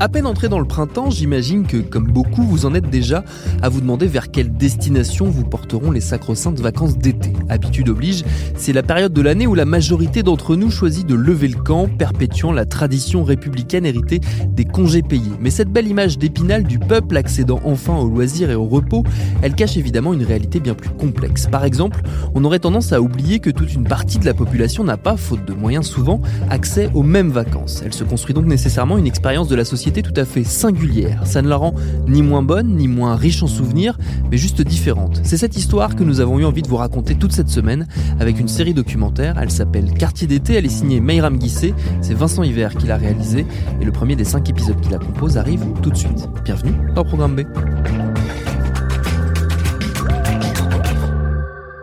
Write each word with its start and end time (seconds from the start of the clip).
À 0.00 0.08
peine 0.08 0.26
entré 0.26 0.48
dans 0.48 0.58
le 0.58 0.64
printemps, 0.64 1.08
j'imagine 1.10 1.64
que, 1.68 1.76
comme 1.76 2.10
beaucoup, 2.10 2.42
vous 2.42 2.66
en 2.66 2.74
êtes 2.74 2.90
déjà 2.90 3.22
à 3.62 3.68
vous 3.68 3.80
demander 3.80 4.08
vers 4.08 4.32
quelle 4.32 4.52
destination 4.52 5.26
vous 5.26 5.44
porteront 5.44 5.92
les 5.92 6.00
sacro-saintes 6.00 6.58
vacances 6.58 6.98
d'été. 6.98 7.32
Habitude 7.48 7.88
oblige, 7.88 8.24
c'est 8.56 8.72
la 8.72 8.82
période 8.82 9.12
de 9.12 9.22
l'année 9.22 9.46
où 9.46 9.54
la 9.54 9.64
majorité 9.64 10.24
d'entre 10.24 10.56
nous 10.56 10.68
choisit 10.68 11.06
de 11.06 11.14
lever 11.14 11.46
le 11.46 11.60
camp, 11.62 11.86
perpétuant 11.86 12.50
la 12.50 12.64
tradition 12.64 13.22
républicaine 13.22 13.86
héritée 13.86 14.20
des 14.48 14.64
congés 14.64 15.02
payés. 15.02 15.30
Mais 15.38 15.50
cette 15.50 15.70
belle 15.70 15.86
image 15.86 16.18
d'épinal 16.18 16.64
du 16.64 16.80
peuple 16.80 17.16
accédant 17.16 17.60
enfin 17.64 17.96
au 17.96 18.08
loisir 18.08 18.50
et 18.50 18.56
au 18.56 18.66
repos, 18.66 19.04
elle 19.42 19.54
cache 19.54 19.76
évidemment 19.76 20.12
une 20.12 20.24
réalité 20.24 20.58
bien 20.58 20.74
plus 20.74 20.90
complexe. 20.90 21.46
Par 21.46 21.64
exemple, 21.64 22.02
on 22.34 22.44
aurait 22.44 22.58
tendance 22.58 22.92
à 22.92 23.00
oublier 23.00 23.38
que 23.38 23.50
toute 23.50 23.72
une 23.72 23.84
partie 23.84 24.18
de 24.18 24.26
la 24.26 24.34
population 24.34 24.82
n'a 24.82 24.96
pas, 24.96 25.16
faute 25.16 25.44
de 25.44 25.52
moyens 25.52 25.86
souvent, 25.86 26.20
accès 26.50 26.90
aux 26.94 27.04
mêmes 27.04 27.30
vacances. 27.30 27.80
Elle 27.84 27.94
se 27.94 28.02
construit 28.02 28.34
donc 28.34 28.46
nécessairement 28.46 28.98
une 28.98 29.06
expérience 29.06 29.46
de 29.46 29.54
la 29.54 29.64
société 29.64 29.83
tout 29.90 30.12
à 30.16 30.24
fait 30.24 30.44
singulière. 30.44 31.26
Ça 31.26 31.42
ne 31.42 31.48
la 31.48 31.56
rend 31.56 31.74
ni 32.06 32.22
moins 32.22 32.42
bonne, 32.42 32.76
ni 32.76 32.88
moins 32.88 33.16
riche 33.16 33.42
en 33.42 33.46
souvenirs, 33.46 33.98
mais 34.30 34.36
juste 34.36 34.62
différente. 34.62 35.20
C'est 35.24 35.36
cette 35.36 35.56
histoire 35.56 35.96
que 35.96 36.04
nous 36.04 36.20
avons 36.20 36.38
eu 36.38 36.44
envie 36.44 36.62
de 36.62 36.68
vous 36.68 36.76
raconter 36.76 37.14
toute 37.14 37.32
cette 37.32 37.48
semaine 37.48 37.86
avec 38.20 38.38
une 38.40 38.48
série 38.48 38.74
documentaire. 38.74 39.38
Elle 39.38 39.50
s'appelle 39.50 39.92
Quartier 39.94 40.26
d'été, 40.26 40.54
elle 40.54 40.66
est 40.66 40.68
signée 40.68 41.00
Mayram 41.00 41.38
Guissé, 41.38 41.74
c'est 42.00 42.14
Vincent 42.14 42.42
Hiver 42.42 42.74
qui 42.74 42.86
l'a 42.86 42.96
réalisée, 42.96 43.46
et 43.80 43.84
le 43.84 43.92
premier 43.92 44.16
des 44.16 44.24
cinq 44.24 44.48
épisodes 44.48 44.80
qui 44.80 44.90
la 44.90 44.98
composent 44.98 45.36
arrive 45.36 45.64
tout 45.82 45.90
de 45.90 45.96
suite. 45.96 46.28
Bienvenue 46.44 46.74
dans 46.94 47.04
Programme 47.04 47.36
B. 47.36 47.42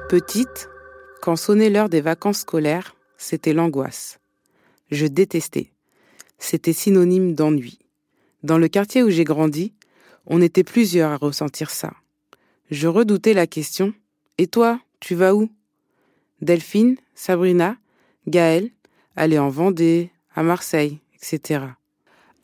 Petite, 0.10 0.70
quand 1.22 1.36
sonnait 1.36 1.70
l'heure 1.70 1.88
des 1.88 2.02
vacances 2.02 2.40
scolaires, 2.40 2.96
c'était 3.18 3.54
l'angoisse. 3.54 4.20
Je 4.90 5.06
détestais. 5.06 5.72
C'était 6.38 6.74
synonyme 6.74 7.36
d'ennui. 7.36 7.81
Dans 8.44 8.58
le 8.58 8.68
quartier 8.68 9.04
où 9.04 9.10
j'ai 9.10 9.24
grandi, 9.24 9.74
on 10.26 10.42
était 10.42 10.64
plusieurs 10.64 11.12
à 11.12 11.18
ressentir 11.18 11.70
ça. 11.70 11.94
Je 12.70 12.88
redoutais 12.88 13.34
la 13.34 13.48
question 13.48 13.94
Et 14.38 14.48
toi, 14.48 14.80
tu 15.00 15.16
vas 15.16 15.36
où? 15.36 15.50
Delphine, 16.42 16.96
Sabrina, 17.14 17.78
Gaëlle 18.28 18.72
allaient 19.16 19.40
en 19.40 19.50
Vendée, 19.50 20.12
à 20.34 20.44
Marseille, 20.44 21.00
etc. 21.16 21.66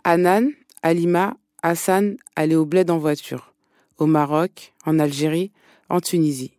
Anan, 0.04 0.50
Alima, 0.84 1.38
Hassan 1.64 2.18
allaient 2.36 2.56
au 2.56 2.66
bled 2.66 2.92
en 2.92 2.98
voiture, 2.98 3.54
au 3.98 4.06
Maroc, 4.06 4.74
en 4.86 5.00
Algérie, 5.00 5.52
en 5.90 6.00
Tunisie. 6.00 6.54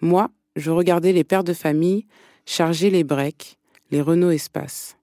Moi, 0.00 0.30
je 0.56 0.70
regardais 0.70 1.12
les 1.12 1.24
pères 1.24 1.44
de 1.44 1.52
famille 1.52 2.06
charger 2.46 2.88
les 2.88 3.04
breaks, 3.04 3.58
les 3.90 4.00
Renault 4.00 4.30
Espace. 4.30 4.96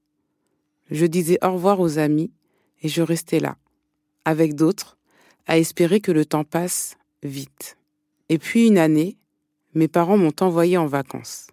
Je 0.89 1.05
disais 1.05 1.37
au 1.43 1.53
revoir 1.53 1.79
aux 1.79 1.99
amis 1.99 2.31
et 2.81 2.87
je 2.87 3.01
restais 3.01 3.39
là, 3.39 3.57
avec 4.25 4.55
d'autres, 4.55 4.97
à 5.47 5.57
espérer 5.57 6.01
que 6.01 6.11
le 6.11 6.25
temps 6.25 6.43
passe 6.43 6.97
vite. 7.23 7.77
Et 8.29 8.37
puis 8.37 8.67
une 8.67 8.77
année, 8.77 9.17
mes 9.73 9.87
parents 9.87 10.17
m'ont 10.17 10.35
envoyé 10.41 10.77
en 10.77 10.87
vacances. 10.87 11.47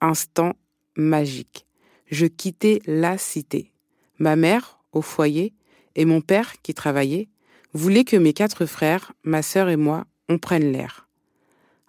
Instant 0.00 0.54
magique. 0.96 1.66
Je 2.10 2.26
quittais 2.26 2.80
la 2.86 3.18
cité. 3.18 3.72
Ma 4.18 4.36
mère, 4.36 4.78
au 4.92 5.02
foyer, 5.02 5.52
et 5.96 6.04
mon 6.04 6.20
père, 6.20 6.60
qui 6.62 6.74
travaillait, 6.74 7.28
voulaient 7.72 8.04
que 8.04 8.16
mes 8.16 8.32
quatre 8.32 8.66
frères, 8.66 9.12
ma 9.24 9.42
sœur 9.42 9.68
et 9.68 9.76
moi, 9.76 10.06
on 10.28 10.38
prenne 10.38 10.72
l'air. 10.72 11.08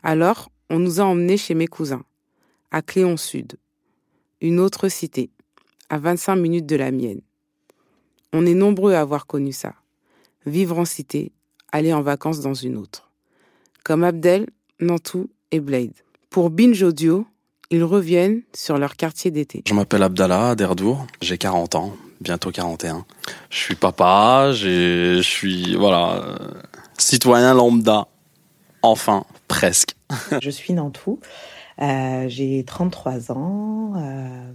Alors, 0.04 0.52
on 0.70 0.80
nous 0.80 1.00
a 1.00 1.04
emmenés 1.04 1.38
chez 1.38 1.54
mes 1.54 1.68
cousins, 1.68 2.06
à 2.72 2.82
Cléon 2.82 3.18
Sud, 3.18 3.58
une 4.40 4.60
autre 4.60 4.90
cité, 4.90 5.30
à 5.90 5.98
25 5.98 6.36
minutes 6.36 6.66
de 6.66 6.76
la 6.76 6.92
mienne. 6.92 7.22
On 8.34 8.46
est 8.46 8.54
nombreux 8.54 8.94
à 8.94 9.02
avoir 9.02 9.28
connu 9.28 9.52
ça. 9.52 9.76
Vivre 10.46 10.80
en 10.80 10.86
cité, 10.86 11.32
aller 11.72 11.94
en 11.94 12.02
vacances 12.02 12.42
dans 12.42 12.54
une 12.54 12.78
autre. 12.78 13.12
Comme 13.84 14.04
Abdel, 14.04 14.48
Nantou 14.80 15.30
et 15.52 15.60
Blade. 15.60 15.94
Pour 16.30 16.50
Binge 16.50 16.82
Audio, 16.82 17.26
ils 17.70 17.84
reviennent 17.84 18.42
sur 18.54 18.78
leur 18.78 18.96
quartier 18.96 19.32
d'été. 19.32 19.64
Je 19.68 19.74
m'appelle 19.74 20.04
Abdallah 20.04 20.56
Derdour, 20.56 21.06
j'ai 21.22 21.38
40 21.38 21.76
ans, 21.76 21.94
bientôt 22.20 22.52
41. 22.52 23.06
Je 23.50 23.58
suis 23.58 23.76
papa, 23.76 24.52
je 24.54 25.22
suis 25.22 25.76
voilà, 25.76 26.24
euh, 26.24 26.38
citoyen 26.98 27.54
lambda. 27.54 28.08
Enfin, 28.82 29.26
presque. 29.48 29.96
je 30.42 30.50
suis 30.50 30.74
Nantou, 30.74 31.20
euh, 31.82 32.26
j'ai 32.28 32.64
33 32.66 33.32
ans, 33.32 33.94
euh, 33.96 34.52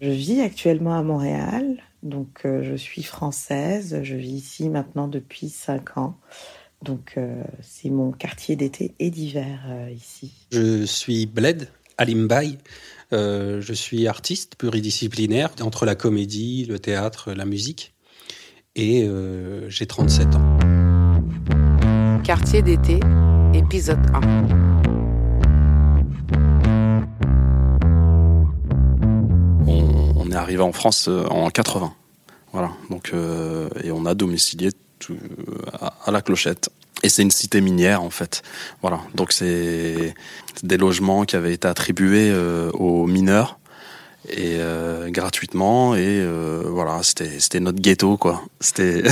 je 0.00 0.10
vis 0.10 0.40
actuellement 0.42 0.96
à 0.96 1.02
Montréal. 1.02 1.82
Donc, 2.06 2.42
euh, 2.44 2.62
je 2.62 2.76
suis 2.76 3.02
française. 3.02 4.00
Je 4.02 4.14
vis 4.14 4.36
ici 4.36 4.68
maintenant 4.68 5.08
depuis 5.08 5.48
cinq 5.48 5.96
ans. 5.96 6.16
Donc, 6.82 7.14
euh, 7.16 7.42
c'est 7.62 7.90
mon 7.90 8.12
quartier 8.12 8.54
d'été 8.54 8.94
et 8.98 9.10
d'hiver 9.10 9.60
euh, 9.68 9.90
ici. 9.90 10.32
Je 10.52 10.84
suis 10.84 11.26
Bled 11.26 11.68
Alimbaï. 11.98 12.58
je 13.10 13.72
suis 13.72 14.06
artiste 14.06 14.56
pluridisciplinaire 14.56 15.50
entre 15.62 15.84
la 15.86 15.94
comédie, 15.94 16.66
le 16.66 16.78
théâtre, 16.78 17.32
la 17.32 17.44
musique. 17.44 17.94
Et 18.74 19.08
j'ai 19.68 19.86
37 19.86 20.34
ans. 20.34 20.58
Quartier 22.22 22.60
d'été, 22.60 23.00
épisode 23.54 24.04
1. 24.12 24.65
Est 30.36 30.38
arrivé 30.40 30.62
en 30.62 30.72
France 30.72 31.08
en 31.08 31.50
80. 31.50 31.92
Voilà. 32.52 32.70
Donc, 32.90 33.10
euh, 33.12 33.68
et 33.82 33.90
on 33.90 34.06
a 34.06 34.14
domicilié 34.14 34.70
tout, 34.98 35.16
à, 35.80 36.10
la 36.10 36.22
clochette. 36.22 36.70
Et 37.02 37.08
c'est 37.08 37.22
une 37.22 37.30
cité 37.30 37.60
minière 37.60 38.02
en 38.02 38.10
fait. 38.10 38.42
Voilà. 38.80 39.00
Donc 39.14 39.32
c'est 39.32 40.14
des 40.62 40.76
logements 40.78 41.24
qui 41.24 41.36
avaient 41.36 41.52
été 41.52 41.68
attribués 41.68 42.30
euh, 42.30 42.70
aux 42.72 43.06
mineurs 43.06 43.58
et 44.28 44.56
euh, 44.58 45.10
gratuitement 45.10 45.94
et 45.94 46.00
euh, 46.04 46.62
voilà 46.66 47.00
c'était 47.02 47.60
notre 47.60 47.80
ghetto 47.80 48.16
quoi. 48.16 48.42
C'était 48.60 49.02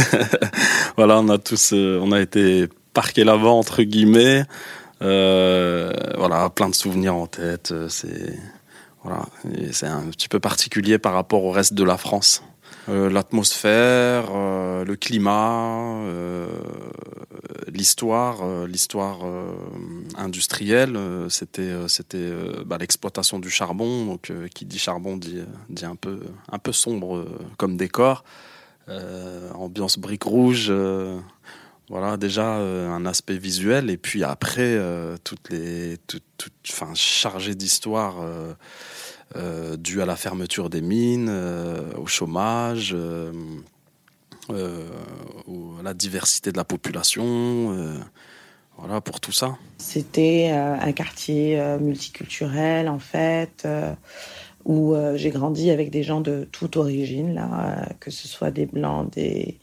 voilà 0.97 1.21
on 1.21 1.29
a 1.29 1.39
tous 1.39 1.73
euh, 1.73 2.01
on 2.03 2.11
a 2.13 2.21
été 2.21 2.69
parqués 2.95 3.25
là-bas 3.25 3.51
entre 3.51 3.83
guillemets. 3.83 4.45
voilà 5.01 6.51
plein 6.55 6.71
de 6.71 6.75
souvenirs 6.75 7.15
en 7.15 7.27
tête. 7.27 7.75
C'est 7.89 8.39
c'est 9.73 9.87
un 9.87 10.09
petit 10.11 10.29
peu 10.29 10.41
particulier 10.41 10.99
par 10.99 11.13
rapport 11.13 11.45
au 11.45 11.51
reste 11.51 11.75
de 11.75 11.85
la 11.85 11.97
France. 11.97 12.43
Euh, 12.89 13.09
l'atmosphère, 13.09 14.27
euh, 14.35 14.85
le 14.85 14.97
climat, 14.97 16.03
euh, 16.05 16.47
l'histoire, 17.69 18.67
l'histoire 18.67 19.21
industrielle, 20.17 20.99
c'était 21.29 21.73
bah, 22.65 22.79
l'exploitation 22.79 23.39
du 23.39 23.51
charbon. 23.51 24.19
Qui 24.55 24.65
dit 24.65 24.79
charbon 24.79 25.17
dit 25.17 25.43
un 25.83 25.97
peu 26.59 26.73
sombre 26.73 27.27
comme 27.57 27.77
décor. 27.77 28.25
ambiance 29.55 29.99
brique 29.99 30.25
rouge. 30.25 30.73
Voilà 31.89 32.17
déjà 32.17 32.55
un 32.55 33.05
aspect 33.07 33.37
visuel 33.37 33.91
et 33.91 33.97
puis 33.97 34.25
après 34.25 34.79
toutes 35.23 35.51
les 35.51 35.99
toutes, 36.07 36.25
toutes 36.39 36.53
enfin 36.71 36.93
chargé 36.95 37.55
d'histoire 37.55 38.17
euh, 39.37 39.77
dû 39.77 40.01
à 40.01 40.07
la 40.07 40.15
fermeture 40.15 40.71
des 40.71 40.81
mines, 40.81 41.27
euh, 41.29 41.91
au 41.97 42.07
chômage, 42.07 42.95
euh, 42.95 43.33
à 44.49 45.83
la 45.83 45.93
diversité 45.93 46.53
de 46.53 46.57
la 46.57 46.65
population. 46.65 47.75
voilà, 48.79 49.01
pour 49.01 49.19
tout 49.19 49.33
ça. 49.33 49.57
C'était 49.79 50.51
un 50.51 50.93
quartier 50.93 51.61
multiculturel, 51.81 52.89
en 52.89 52.99
fait, 53.01 53.67
où 54.65 54.95
j'ai 55.17 55.31
grandi 55.31 55.71
avec 55.71 55.91
des 55.91 56.03
gens 56.03 56.21
de 56.21 56.47
toute 56.53 56.77
origine, 56.77 57.35
là, 57.35 57.89
que 57.99 58.11
ce 58.11 58.29
soit 58.29 58.51
des 58.51 58.67
blancs, 58.67 59.13
des 59.15 59.59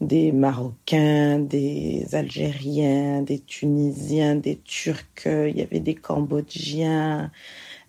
des 0.00 0.32
Marocains, 0.32 1.38
des 1.38 2.06
Algériens, 2.14 3.22
des 3.22 3.38
Tunisiens, 3.40 4.36
des 4.36 4.56
Turcs, 4.56 5.26
il 5.26 5.56
y 5.56 5.62
avait 5.62 5.80
des 5.80 5.94
Cambodgiens, 5.94 7.30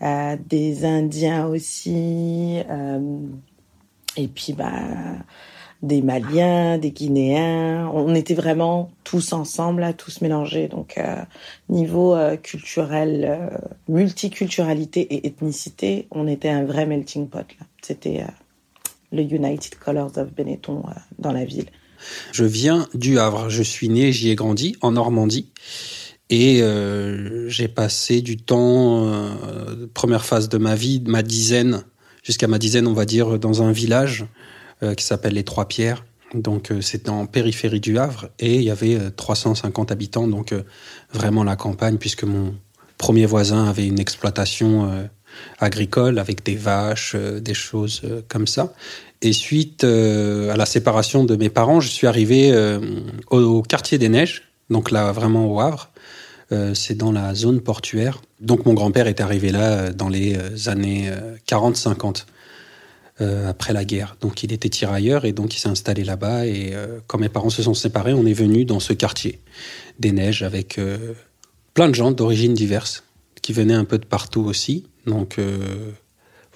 euh, 0.02 0.36
des 0.48 0.84
Indiens 0.84 1.48
aussi, 1.48 2.60
euh, 2.70 3.20
et 4.18 4.28
puis 4.28 4.54
bah 4.54 4.74
des 5.84 6.02
Maliens, 6.02 6.78
des 6.78 6.92
Guinéens. 6.92 7.90
On 7.94 8.14
était 8.14 8.36
vraiment 8.36 8.92
tous 9.04 9.34
ensemble, 9.34 9.94
tous 9.98 10.22
mélangés. 10.22 10.68
Donc 10.68 10.98
euh, 10.98 11.24
niveau 11.70 12.16
culturel, 12.44 13.60
multiculturalité 13.88 15.02
et 15.02 15.28
ethnicité, 15.28 16.08
on 16.12 16.28
était 16.28 16.50
un 16.50 16.66
vrai 16.66 16.86
melting 16.86 17.30
pot. 17.30 17.48
C'était 17.82 18.26
le 19.12 19.22
United 19.24 19.76
Colors 19.76 20.18
of 20.18 20.34
Benetton 20.34 20.84
dans 21.18 21.32
la 21.32 21.46
ville. 21.46 21.70
Je 22.32 22.46
viens 22.46 22.88
du 22.94 23.20
Havre. 23.20 23.50
Je 23.50 23.64
suis 23.64 23.90
né, 23.90 24.12
j'y 24.12 24.30
ai 24.30 24.36
grandi, 24.36 24.76
en 24.82 24.92
Normandie. 24.92 25.52
Et 26.32 26.64
euh, 26.64 27.50
j'ai 27.50 27.68
passé 27.68 28.22
du 28.22 28.38
temps, 28.38 29.06
euh, 29.06 29.88
première 29.94 30.24
phase 30.24 30.48
de 30.48 30.58
ma 30.58 30.76
vie, 30.76 31.04
ma 31.06 31.24
dizaine, 31.24 31.84
jusqu'à 32.24 32.48
ma 32.48 32.58
dizaine, 32.58 32.88
on 32.88 32.94
va 32.94 33.04
dire, 33.04 33.38
dans 33.38 33.62
un 33.62 33.74
village 33.74 34.26
euh, 34.82 34.96
qui 34.96 35.04
s'appelle 35.04 35.34
les 35.34 35.44
Trois 35.44 35.68
Pierres. 35.68 36.06
Donc 36.34 36.72
c'est 36.80 37.10
en 37.10 37.26
périphérie 37.26 37.82
du 37.82 37.98
Havre 37.98 38.30
et 38.40 38.56
il 38.56 38.64
y 38.64 38.72
avait 38.72 39.12
350 39.12 39.92
habitants, 39.92 40.30
donc 40.30 40.56
vraiment 41.12 41.44
la 41.44 41.58
campagne, 41.58 41.98
puisque 41.98 42.24
mon 42.24 42.56
premier 42.98 43.26
voisin 43.26 43.66
avait 43.66 43.86
une 43.86 44.00
exploitation 44.00 45.10
agricole 45.60 46.20
avec 46.20 46.46
des 46.46 46.56
vaches, 46.56 47.18
des 47.18 47.54
choses 47.54 48.02
comme 48.30 48.48
ça. 48.48 48.74
Et 49.24 49.34
suite 49.34 49.84
euh, 49.84 50.52
à 50.52 50.58
la 50.58 50.66
séparation 50.66 51.24
de 51.24 51.36
mes 51.36 51.50
parents, 51.50 51.80
je 51.80 51.90
suis 51.90 52.08
arrivé 52.08 52.52
euh, 52.52 52.80
au, 53.30 53.62
quartier 53.62 54.00
des 54.00 54.10
Neiges, 54.10 54.50
donc 54.72 54.90
là 54.90 55.12
vraiment 55.12 55.46
au 55.46 55.60
Havre. 55.60 55.92
Euh, 56.52 56.74
c'est 56.74 56.96
dans 56.96 57.12
la 57.12 57.36
zone 57.36 57.62
portuaire. 57.62 58.22
Donc 58.40 58.66
mon 58.66 58.74
grand-père 58.74 59.06
est 59.06 59.22
arrivé 59.22 59.52
là 59.52 59.92
dans 59.94 60.10
les 60.10 60.36
années 60.68 61.12
40-50, 61.48 62.26
après 63.48 63.72
la 63.72 63.86
guerre. 63.86 64.18
Donc 64.20 64.42
il 64.42 64.52
était 64.52 64.70
tirailleur 64.70 65.26
et 65.26 65.32
donc 65.32 65.56
il 65.56 65.60
s'est 65.60 65.70
installé 65.70 66.04
là-bas. 66.04 66.48
Et 66.48 66.74
quand 67.06 67.20
mes 67.20 67.30
parents 67.30 67.52
se 67.52 67.62
sont 67.62 67.76
séparés, 67.76 68.14
on 68.14 68.26
est 68.26 68.34
venu 68.34 68.66
dans 68.66 68.80
ce 68.80 68.94
quartier 68.94 69.40
des 70.00 70.12
Neiges 70.12 70.42
avec 70.42 70.80
plein 71.76 71.88
de 71.88 71.94
gens 71.94 72.12
d'origines 72.12 72.56
diverses 72.56 73.04
qui 73.44 73.54
venaient 73.54 73.76
un 73.76 73.86
peu 73.86 74.00
de 74.00 74.06
partout 74.06 74.42
aussi. 74.42 74.88
Donc 75.06 75.38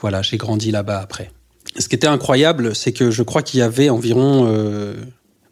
voilà, 0.01 0.23
j'ai 0.23 0.37
grandi 0.37 0.71
là-bas 0.71 0.99
après 0.99 1.29
ce 1.77 1.87
qui 1.89 1.95
était 1.95 2.07
incroyable, 2.07 2.75
c'est 2.75 2.91
que 2.91 3.11
je 3.11 3.23
crois 3.23 3.41
qu'il 3.41 3.59
y 3.59 3.63
avait 3.63 3.89
environ 3.89 4.45
euh, 4.47 4.95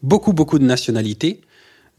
beaucoup, 0.01 0.33
beaucoup 0.33 0.59
de 0.59 0.63
nationalités, 0.63 1.41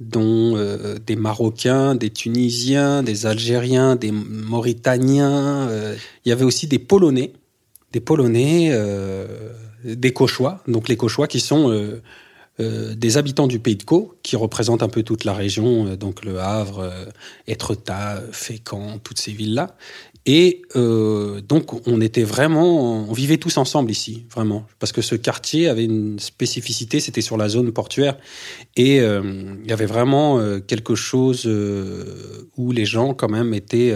dont 0.00 0.56
euh, 0.56 0.99
des 0.99 1.17
Marocains, 1.17 1.94
des 1.94 2.11
Tunisiens, 2.11 3.03
des 3.03 3.26
Algériens, 3.26 3.97
des 3.97 4.11
Mauritaniens. 4.12 5.69
Euh, 5.69 5.97
il 6.25 6.31
y 6.31 6.32
avait 6.32 6.44
aussi 6.44 6.67
des 6.67 6.79
Polonais, 6.79 7.32
des 7.93 8.00
Polonais, 8.00 8.76
des 9.85 10.12
Cauchois. 10.12 10.62
Donc 10.67 10.88
les 10.88 10.97
Cauchois 10.97 11.29
qui 11.29 11.38
sont 11.38 11.70
des 12.59 13.17
habitants 13.17 13.47
du 13.47 13.61
Pays 13.61 13.77
de 13.77 13.85
Caux, 13.85 14.17
qui 14.25 14.35
représentent 14.35 14.82
un 14.82 14.88
peu 14.88 15.05
toute 15.05 15.25
la 15.25 15.32
région, 15.32 15.94
donc 15.94 16.25
le 16.25 16.41
Havre, 16.41 16.93
Étretat, 17.47 18.20
Fécamp, 18.32 18.99
toutes 18.99 19.20
ces 19.20 19.31
villes-là. 19.31 19.77
Et 20.26 20.62
euh, 20.75 21.43
donc, 21.43 21.87
on 21.87 22.00
était 22.00 22.23
vraiment, 22.23 23.05
on 23.09 23.12
vivait 23.12 23.37
tous 23.37 23.59
ensemble 23.59 23.91
ici, 23.91 24.26
vraiment, 24.31 24.67
parce 24.79 24.91
que 24.91 25.03
ce 25.03 25.17
quartier 25.17 25.69
avait 25.69 25.85
une 25.85 26.19
spécificité, 26.19 26.99
c'était 27.00 27.21
sur 27.21 27.37
la 27.37 27.50
zone 27.50 27.73
portuaire, 27.73 28.17
et 28.75 29.00
euh, 29.00 29.55
il 29.62 29.69
y 29.69 29.73
avait 29.73 29.85
vraiment 29.85 30.38
euh, 30.38 30.61
quelque 30.61 30.94
chose 30.94 31.47
où 32.56 32.73
les 32.73 32.87
gens, 32.87 33.12
quand 33.12 33.29
même, 33.29 33.53
étaient 33.53 33.94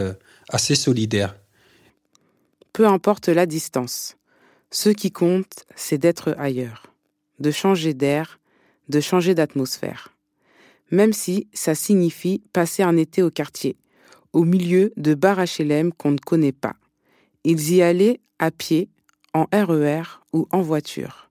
assez 0.50 0.74
solidaires. 0.74 1.34
Peu 2.74 2.86
importe 2.86 3.28
la 3.28 3.46
distance, 3.46 4.16
ce 4.70 4.90
qui 4.90 5.10
compte, 5.10 5.64
c'est 5.76 5.98
d'être 5.98 6.34
ailleurs, 6.38 6.92
de 7.38 7.50
changer 7.50 7.94
d'air, 7.94 8.38
de 8.90 9.00
changer 9.00 9.34
d'atmosphère, 9.34 10.14
même 10.90 11.14
si 11.14 11.48
ça 11.54 11.74
signifie 11.74 12.42
passer 12.52 12.82
un 12.82 12.98
été 12.98 13.22
au 13.22 13.30
quartier 13.30 13.76
au 14.32 14.44
milieu 14.44 14.92
de 14.96 15.14
bars 15.14 15.38
HLM 15.38 15.92
qu'on 15.92 16.12
ne 16.12 16.18
connaît 16.18 16.52
pas. 16.52 16.74
Ils 17.44 17.74
y 17.74 17.82
allaient 17.82 18.20
à 18.38 18.50
pied, 18.50 18.88
en 19.34 19.46
RER 19.52 20.02
e 20.02 20.04
ou 20.32 20.48
en 20.52 20.62
voiture. 20.62 21.30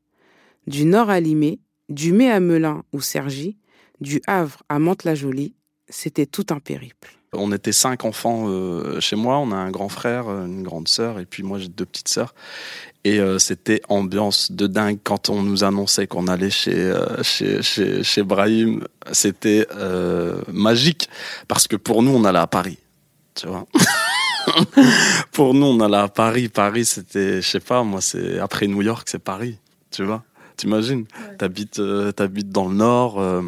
Du 0.65 0.85
nord 0.85 1.09
à 1.09 1.19
Limay, 1.19 1.59
du 1.89 2.11
Mai 2.11 2.31
à 2.31 2.39
Melun 2.39 2.83
ou 2.94 3.01
Cergy, 3.01 3.57
du 4.01 4.21
Havre 4.27 4.63
à 4.69 4.79
Mantes-la-Jolie, 4.79 5.53
c'était 5.89 6.25
tout 6.25 6.45
un 6.49 6.59
périple. 6.59 7.17
On 7.33 7.51
était 7.51 7.71
cinq 7.71 8.05
enfants 8.05 8.45
euh, 8.47 9.00
chez 9.00 9.15
moi. 9.15 9.38
On 9.38 9.51
a 9.51 9.55
un 9.55 9.69
grand 9.69 9.89
frère, 9.89 10.29
une 10.29 10.63
grande 10.63 10.88
sœur, 10.88 11.19
et 11.19 11.25
puis 11.25 11.43
moi 11.43 11.59
j'ai 11.59 11.67
deux 11.67 11.85
petites 11.85 12.07
sœurs. 12.07 12.33
Et 13.03 13.19
euh, 13.19 13.38
c'était 13.38 13.81
ambiance 13.89 14.51
de 14.51 14.67
dingue 14.67 14.97
quand 15.03 15.29
on 15.29 15.43
nous 15.43 15.63
annonçait 15.63 16.07
qu'on 16.07 16.27
allait 16.27 16.50
chez, 16.50 16.75
euh, 16.75 17.21
chez, 17.23 17.61
chez, 17.61 18.03
chez 18.03 18.23
Brahim. 18.23 18.85
C'était 19.11 19.65
magique 20.51 21.09
parce 21.47 21.67
que 21.67 21.75
pour 21.75 22.03
nous, 22.03 22.11
on 22.11 22.23
allait 22.25 22.39
à 22.39 22.47
Paris 22.47 22.77
tu 23.38 23.48
vois. 23.48 23.66
Pour 25.31 25.54
nous, 25.54 25.66
on 25.66 25.80
allait 25.80 25.98
à 25.98 26.07
Paris. 26.07 26.50
Paris, 26.50 26.86
c'était, 26.86 27.42
je 27.42 27.48
sais 27.48 27.60
pas, 27.60 27.84
moi, 27.84 28.01
c'est 28.01 28.39
après 28.39 28.68
New 28.68 28.81
York, 28.81 29.07
c'est 29.10 29.24
Paris, 29.24 29.57
tu 29.92 30.04
vois. 30.04 30.24
T'imagines? 30.57 31.06
T'habites, 31.38 31.80
euh, 31.80 32.12
t'habites 32.12 32.50
dans 32.50 32.68
le 32.68 32.75
Nord, 32.75 33.19
euh, 33.19 33.44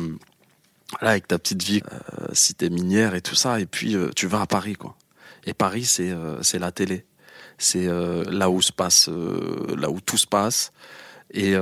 avec 0.99 1.27
ta 1.27 1.39
petite 1.39 1.63
vie, 1.63 1.81
euh, 1.91 2.27
cité 2.33 2.69
minière 2.69 3.15
et 3.15 3.21
tout 3.21 3.35
ça, 3.35 3.59
et 3.59 3.65
puis 3.65 3.95
tu 4.15 4.27
vas 4.27 4.41
à 4.41 4.45
Paris, 4.45 4.75
quoi. 4.75 4.95
Et 5.45 5.53
Paris, 5.53 5.85
c'est 5.85 6.13
c'est 6.41 6.59
la 6.59 6.71
télé, 6.71 7.05
c'est 7.57 7.87
là 7.87 8.49
où 8.49 8.61
se 8.61 8.71
passe, 8.71 9.09
là 9.09 9.89
où 9.89 9.99
tout 10.01 10.17
se 10.17 10.27
passe. 10.27 10.71
Et 11.33 11.55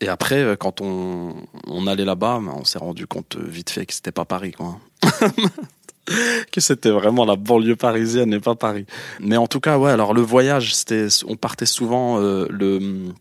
et 0.00 0.08
après, 0.08 0.56
quand 0.58 0.80
on, 0.80 1.34
on 1.66 1.86
allait 1.86 2.04
là-bas, 2.04 2.40
on 2.40 2.64
s'est 2.64 2.78
rendu 2.78 3.06
compte 3.06 3.36
vite 3.36 3.70
fait 3.70 3.86
que 3.86 3.92
c'était 3.92 4.12
pas 4.12 4.24
Paris, 4.24 4.52
quoi. 4.52 4.80
que 6.52 6.60
c'était 6.60 6.90
vraiment 6.90 7.24
la 7.24 7.36
banlieue 7.36 7.76
parisienne 7.76 8.32
et 8.32 8.40
pas 8.40 8.54
Paris. 8.54 8.86
Mais 9.20 9.36
en 9.36 9.46
tout 9.46 9.60
cas, 9.60 9.78
ouais, 9.78 9.90
alors 9.90 10.14
le 10.14 10.22
voyage, 10.22 10.74
c'était, 10.74 11.08
on 11.26 11.36
partait 11.36 11.66
souvent 11.66 12.20
euh, 12.20 12.46
le, 12.50 13.12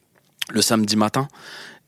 le 0.51 0.61
samedi 0.61 0.95
matin 0.95 1.27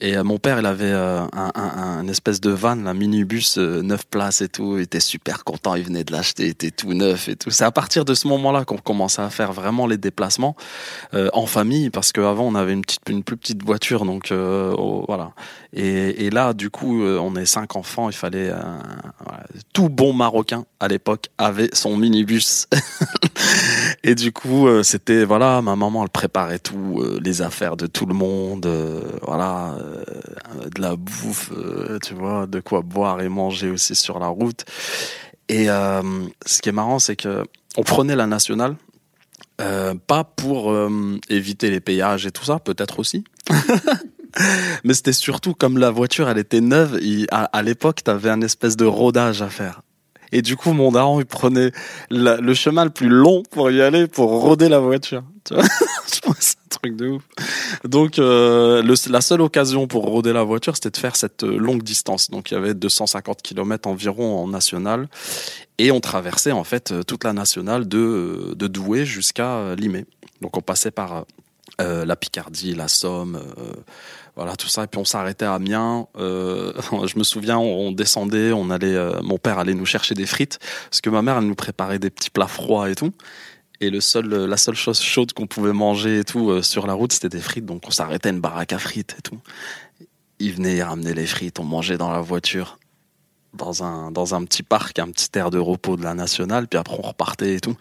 et 0.01 0.16
euh, 0.16 0.24
mon 0.24 0.38
père, 0.38 0.60
il 0.60 0.66
avait 0.66 0.86
euh, 0.86 1.22
un, 1.34 1.51
un, 1.56 2.07
espèce 2.07 2.40
de 2.40 2.51
van, 2.51 2.86
un 2.86 2.94
minibus, 2.94 3.57
euh, 3.57 3.81
neuf 3.81 4.06
places 4.06 4.42
et 4.42 4.47
tout. 4.47 4.78
Il 4.78 4.83
était 4.83 5.02
super 5.02 5.44
content, 5.44 5.76
il 5.76 5.83
venait 5.83 6.06
de 6.06 6.14
l'acheter, 6.14 6.45
il 6.45 6.50
était 6.52 6.71
tout 6.71 6.94
neuf 6.94 7.28
et 7.28 7.35
tout. 7.35 7.50
C'est 7.50 7.66
à 7.66 7.71
partir 7.71 8.06
de 8.06 8.14
ce 8.14 8.28
moment-là 8.30 8.64
qu'on 8.64 8.78
commençait 8.78 9.21
à 9.21 9.30
faire 9.30 9.52
vraiment 9.52 9.88
les 9.88 9.97
déplacements 9.97 10.56
en 11.33 11.45
famille, 11.45 11.90
parce 11.90 12.12
qu'avant 12.12 12.45
on 12.45 12.56
avait 12.56 12.73
une 12.73 12.81
petite, 12.81 13.09
une 13.09 13.23
plus 13.23 13.35
petite 13.35 13.64
voiture, 13.64 14.06
donc 14.06 14.31
oh, 14.31 15.04
voilà. 15.07 15.31
Et, 15.73 16.30
là, 16.30 16.54
du 16.54 16.69
coup, 16.69 17.04
on 17.04 17.35
est 17.35 17.45
cinq 17.45 17.76
enfants, 17.76 18.09
il 18.09 18.16
fallait 18.16 18.52
tout 19.73 19.90
bon 19.90 20.14
Marocain 20.14 20.66
à 20.80 20.88
l'époque 20.88 21.28
avait 21.38 21.69
son 21.73 21.97
minibus. 21.97 22.68
et 24.04 24.16
du 24.16 24.31
coup, 24.31 24.68
c'était 24.83 25.26
voilà, 25.26 25.61
ma 25.61 25.76
maman 25.76 26.04
elle 26.04 26.09
préparait 26.09 26.59
tout, 26.59 27.04
les 27.21 27.42
affaires 27.42 27.78
de 27.78 27.88
tout 27.88 28.06
le 28.06 28.14
monde, 28.14 28.68
voilà 29.21 29.76
euh, 30.56 30.69
de 30.76 30.81
la 30.81 30.95
bouffe, 30.95 31.52
euh, 31.56 31.99
tu 32.04 32.14
vois, 32.14 32.47
de 32.47 32.59
quoi 32.59 32.81
boire 32.81 33.21
et 33.21 33.30
manger 33.30 33.69
aussi 33.69 33.95
sur 33.95 34.19
la 34.19 34.28
route. 34.28 34.66
Et 35.47 35.69
euh, 35.69 36.02
ce 36.45 36.61
qui 36.61 36.69
est 36.69 36.73
marrant, 36.73 36.99
c'est 36.99 37.16
que 37.16 37.45
on 37.78 37.83
prenait 37.83 38.16
la 38.16 38.28
nationale, 38.28 38.76
pas 40.07 40.23
pour 40.23 40.73
éviter 41.30 41.69
les 41.69 41.80
péages 41.81 42.26
et 42.26 42.31
tout 42.31 42.45
ça, 42.45 42.59
peut-être 42.59 42.99
aussi. 42.99 43.23
Mais 44.84 44.94
c'était 44.94 45.14
surtout 45.14 45.54
comme 45.54 45.78
la 45.78 45.92
voiture, 45.92 46.30
elle 46.30 46.38
était 46.38 46.62
neuve. 46.62 47.00
à, 47.31 47.46
à 47.46 47.62
l'époque, 47.62 48.04
t'avais 48.04 48.30
un 48.30 48.42
espèce 48.42 48.78
de 48.78 48.86
rodage 48.86 49.42
à 49.42 49.50
faire. 49.50 49.81
Et 50.31 50.42
du 50.42 50.56
coup, 50.56 50.74
mon 50.74 50.92
daron, 50.92 51.19
il 51.19 51.26
prenait 51.26 51.72
le 52.12 52.54
chemin 52.54 52.84
le 52.84 52.92
plus 52.92 53.10
long 53.10 53.44
pour 53.50 53.72
y 53.72 53.81
aller, 53.81 54.08
pour 54.08 54.30
roder 54.30 54.69
la 54.69 54.80
voiture. 54.80 55.24
Tu 56.12 56.19
vois 56.26 56.36
C'est 56.40 56.58
un 56.58 56.69
truc 56.69 56.96
de 56.96 57.08
ouf. 57.08 57.24
Donc, 57.84 58.19
euh, 58.19 58.84
la 59.10 59.22
seule 59.22 59.42
occasion 59.42 59.88
pour 59.88 60.06
roder 60.06 60.34
la 60.34 60.44
voiture, 60.44 60.76
c'était 60.76 60.90
de 60.92 60.98
faire 60.98 61.16
cette 61.16 61.44
euh, 61.44 61.58
longue 61.58 61.84
distance. 61.84 62.30
Donc, 62.30 62.52
il 62.52 62.56
y 62.56 62.58
avait 62.58 62.74
250 62.74 63.42
km 63.42 63.88
environ 63.88 64.44
en 64.44 64.48
nationale. 64.48 65.08
Et 65.78 65.92
on 65.92 66.00
traversait, 66.00 66.52
en 66.52 66.64
fait, 66.64 66.92
euh, 66.92 67.04
toute 67.04 67.24
la 67.24 67.34
nationale 67.34 67.88
de, 67.88 68.54
de 68.56 68.68
Douai 68.68 69.06
jusqu'à 69.06 69.76
Limay. 69.76 70.06
Donc, 70.42 70.58
on 70.58 70.62
passait 70.62 70.92
par 70.92 71.26
euh, 71.80 72.06
la 72.06 72.16
Picardie, 72.16 72.76
la 72.76 72.88
Somme, 72.88 73.36
euh, 73.57 73.74
voilà 74.36 74.56
tout 74.56 74.68
ça. 74.68 74.83
Et 74.83 74.88
puis 74.88 75.00
on 75.00 75.06
s'arrêtait 75.06 75.45
à 75.45 75.54
Amiens. 75.54 76.07
Euh, 76.18 76.74
je 77.07 77.18
me 77.18 77.24
souviens, 77.24 77.57
on, 77.57 77.92
descendait, 77.92 78.52
on 78.52 78.69
allait, 78.69 78.98
mon 79.21 79.38
père 79.38 79.59
allait 79.59 79.74
nous 79.74 79.86
chercher 79.86 80.16
des 80.16 80.26
frites 80.26 80.59
parce 80.90 81.02
que 81.02 81.09
ma 81.09 81.21
mère 81.21 81.38
elle 81.38 81.45
nous 81.45 81.56
préparait 81.56 82.00
des 82.00 82.09
petits 82.09 82.30
plats 82.30 82.48
froids 82.48 82.90
et 82.90 82.95
tout. 82.95 83.12
Et 83.81 83.90
le 83.90 84.02
seul, 84.02 84.28
la 84.28 84.57
seule 84.57 84.76
chose 84.76 85.00
chaude 85.00 85.31
qu'on 85.31 85.48
pouvait 85.48 85.71
manger 85.71 86.19
et 86.19 86.24
tout 86.26 86.62
sur 86.62 86.86
la 86.86 86.94
route, 86.94 87.14
c'était 87.14 87.30
des 87.30 87.40
frites. 87.40 87.66
Donc 87.66 87.83
on 87.88 87.92
s'arrêtait 87.92 88.30
à 88.30 88.31
une 88.33 88.42
baraque 88.42 88.74
à 88.74 88.80
frites 88.80 89.16
et 89.18 89.21
tout. 89.21 89.40
Ils 90.40 90.54
venaient 90.54 90.83
ramener 90.83 91.14
les 91.14 91.26
frites, 91.26 91.59
on 91.59 91.64
mangeait 91.64 91.98
dans 91.98 92.12
la 92.12 92.21
voiture 92.21 92.78
dans 93.54 93.83
un, 93.83 94.12
dans 94.12 94.36
un 94.36 94.44
petit 94.45 94.64
parc, 94.64 95.00
un 95.00 95.09
petit 95.09 95.30
air 95.36 95.50
de 95.50 95.57
repos 95.57 95.98
de 95.98 96.04
la 96.04 96.14
nationale, 96.14 96.68
puis 96.68 96.78
après 96.78 96.95
on 96.98 97.07
repartait 97.07 97.56
et 97.56 97.59
tout. 97.59 97.76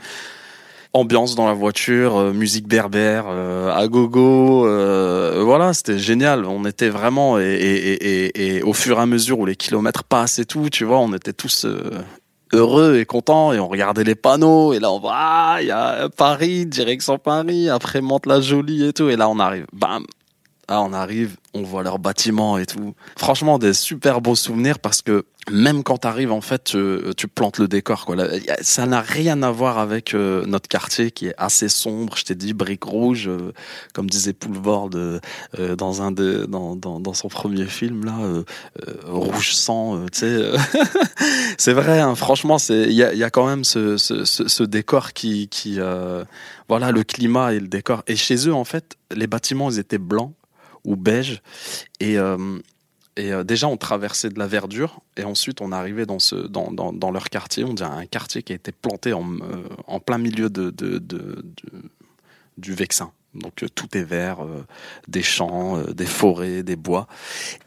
Ambiance 0.99 1.37
dans 1.37 1.47
la 1.47 1.53
voiture, 1.53 2.17
euh, 2.17 2.33
musique 2.33 2.67
berbère, 2.67 3.27
euh, 3.29 3.73
à 3.73 3.87
gogo, 3.87 4.67
euh, 4.67 5.43
voilà, 5.45 5.73
c'était 5.73 5.99
génial. 5.99 6.45
On 6.45 6.65
était 6.65 6.89
vraiment, 6.89 7.39
et, 7.39 8.63
au 8.65 8.73
fur 8.73 8.99
et 8.99 9.03
à 9.03 9.07
mesure 9.07 9.39
où 9.39 9.47
les 9.47 9.55
kilomètres 9.55 10.03
passent 10.03 10.41
et 10.41 10.45
tout, 10.45 10.69
tu 10.71 10.85
vois, 10.85 10.99
on 10.99 11.15
était 11.15 11.33
tous 11.33 11.67
heureux 12.53 12.97
et 12.97 13.05
contents, 13.05 13.53
et 13.53 13.61
on 13.61 13.69
regardait 13.69 14.03
les 14.03 14.17
panneaux, 14.17 14.73
et 14.73 14.81
là 14.81 14.91
on 14.91 14.99
voit, 14.99 15.15
ah, 15.15 15.59
il 15.61 15.69
y 15.69 15.71
a 15.71 16.09
Paris, 16.09 16.67
direction 16.67 17.19
Paris, 17.19 17.69
après 17.69 18.01
monte 18.01 18.27
la 18.27 18.41
jolie 18.41 18.85
et 18.85 18.93
tout, 18.93 19.09
et 19.09 19.17
là 19.17 19.29
on 19.29 19.39
arrive, 19.39 19.67
bam, 19.73 20.05
ah, 20.71 20.83
on 20.83 20.93
arrive, 20.93 21.37
on 21.55 21.63
voit 21.63 21.83
leurs 21.83 21.99
bâtiments 21.99 22.59
et 22.59 22.67
tout. 22.67 22.95
Franchement, 23.17 23.59
des 23.59 23.73
super 23.73 24.21
beaux 24.21 24.35
souvenirs 24.35 24.79
parce 24.79 25.01
que 25.01 25.25
même 25.51 25.83
quand 25.83 25.97
t'arrives, 25.97 26.31
en 26.31 26.43
fait, 26.43 26.77
tu, 27.17 27.29
plantes 27.29 27.57
le 27.57 27.69
décor. 27.69 28.05
Quoi. 28.05 28.17
ça 28.61 28.85
n'a 28.85 29.01
rien 29.01 29.43
à 29.43 29.51
voir 29.51 29.79
avec 29.79 30.13
euh, 30.13 30.45
notre 30.45 30.69
quartier 30.69 31.11
qui 31.11 31.29
est 31.29 31.35
assez 31.39 31.71
sombre. 31.71 32.19
Je 32.19 32.25
t'ai 32.25 32.35
dit 32.35 32.53
brique 32.53 32.85
rouge, 32.85 33.29
euh, 33.29 33.53
comme 33.95 34.11
disait 34.11 34.35
Poulvord 34.35 34.91
euh, 34.95 35.21
dans 35.75 36.03
un 36.03 36.13
de, 36.13 36.45
dans, 36.47 36.77
dans, 36.77 37.15
son 37.15 37.29
premier 37.29 37.65
film 37.65 38.05
là, 38.05 38.19
rouge 39.07 39.55
sang. 39.55 40.05
tu 40.13 40.19
sais, 40.19 40.53
c'est 41.57 41.73
vrai. 41.73 42.01
Hein, 42.01 42.15
franchement, 42.15 42.59
c'est 42.59 42.83
il 42.83 42.93
y 42.93 43.03
a, 43.03 43.15
y 43.15 43.25
a, 43.25 43.31
quand 43.31 43.47
même 43.47 43.65
ce, 43.65 43.97
ce, 43.97 44.27
ce, 44.27 44.47
ce 44.47 44.63
décor 44.63 45.15
qui, 45.15 45.49
qui 45.49 45.79
voilà, 46.69 46.93
le 46.93 47.05
climat 47.05 47.55
et 47.55 47.61
le 47.61 47.69
décor. 47.69 48.03
Et 48.07 48.17
chez 48.17 48.49
eux, 48.49 48.55
en 48.55 48.65
fait, 48.65 48.97
les 49.15 49.27
bâtiments 49.27 49.71
ils 49.71 49.79
étaient 49.79 49.97
blancs 49.97 50.35
ou 50.85 50.97
beige. 50.97 51.43
Et, 52.01 52.19
euh, 52.19 52.59
et 53.17 53.33
euh, 53.33 53.45
déjà, 53.45 53.69
on 53.69 53.77
traversait 53.77 54.31
de 54.31 54.39
la 54.39 54.47
verdure 54.47 55.01
et 55.17 55.25
ensuite 55.25 55.61
on 55.61 55.73
arrivait 55.73 56.07
dans, 56.07 56.19
ce, 56.19 56.37
dans, 56.37 56.71
dans, 56.71 57.11
leur 57.11 57.31
quartier. 57.31 57.65
On 57.65 57.75
dirait 57.75 57.91
un 57.91 58.07
quartier 58.07 58.43
qui 58.43 58.53
a 58.53 58.57
été 58.57 58.73
planté 58.73 59.13
en, 59.13 59.33
euh, 59.33 59.69
en 59.87 60.01
plein 60.01 60.19
milieu 60.19 60.51
de, 60.51 60.71
de, 60.71 61.45
du 62.57 62.75
Vexin. 62.75 63.13
Donc 63.35 63.65
tout 63.75 63.97
est 63.97 64.03
vert, 64.03 64.39
des 65.07 65.23
champs, 65.23 65.83
des 65.83 66.07
forêts, 66.07 66.63
des 66.63 66.77
bois. 66.77 67.07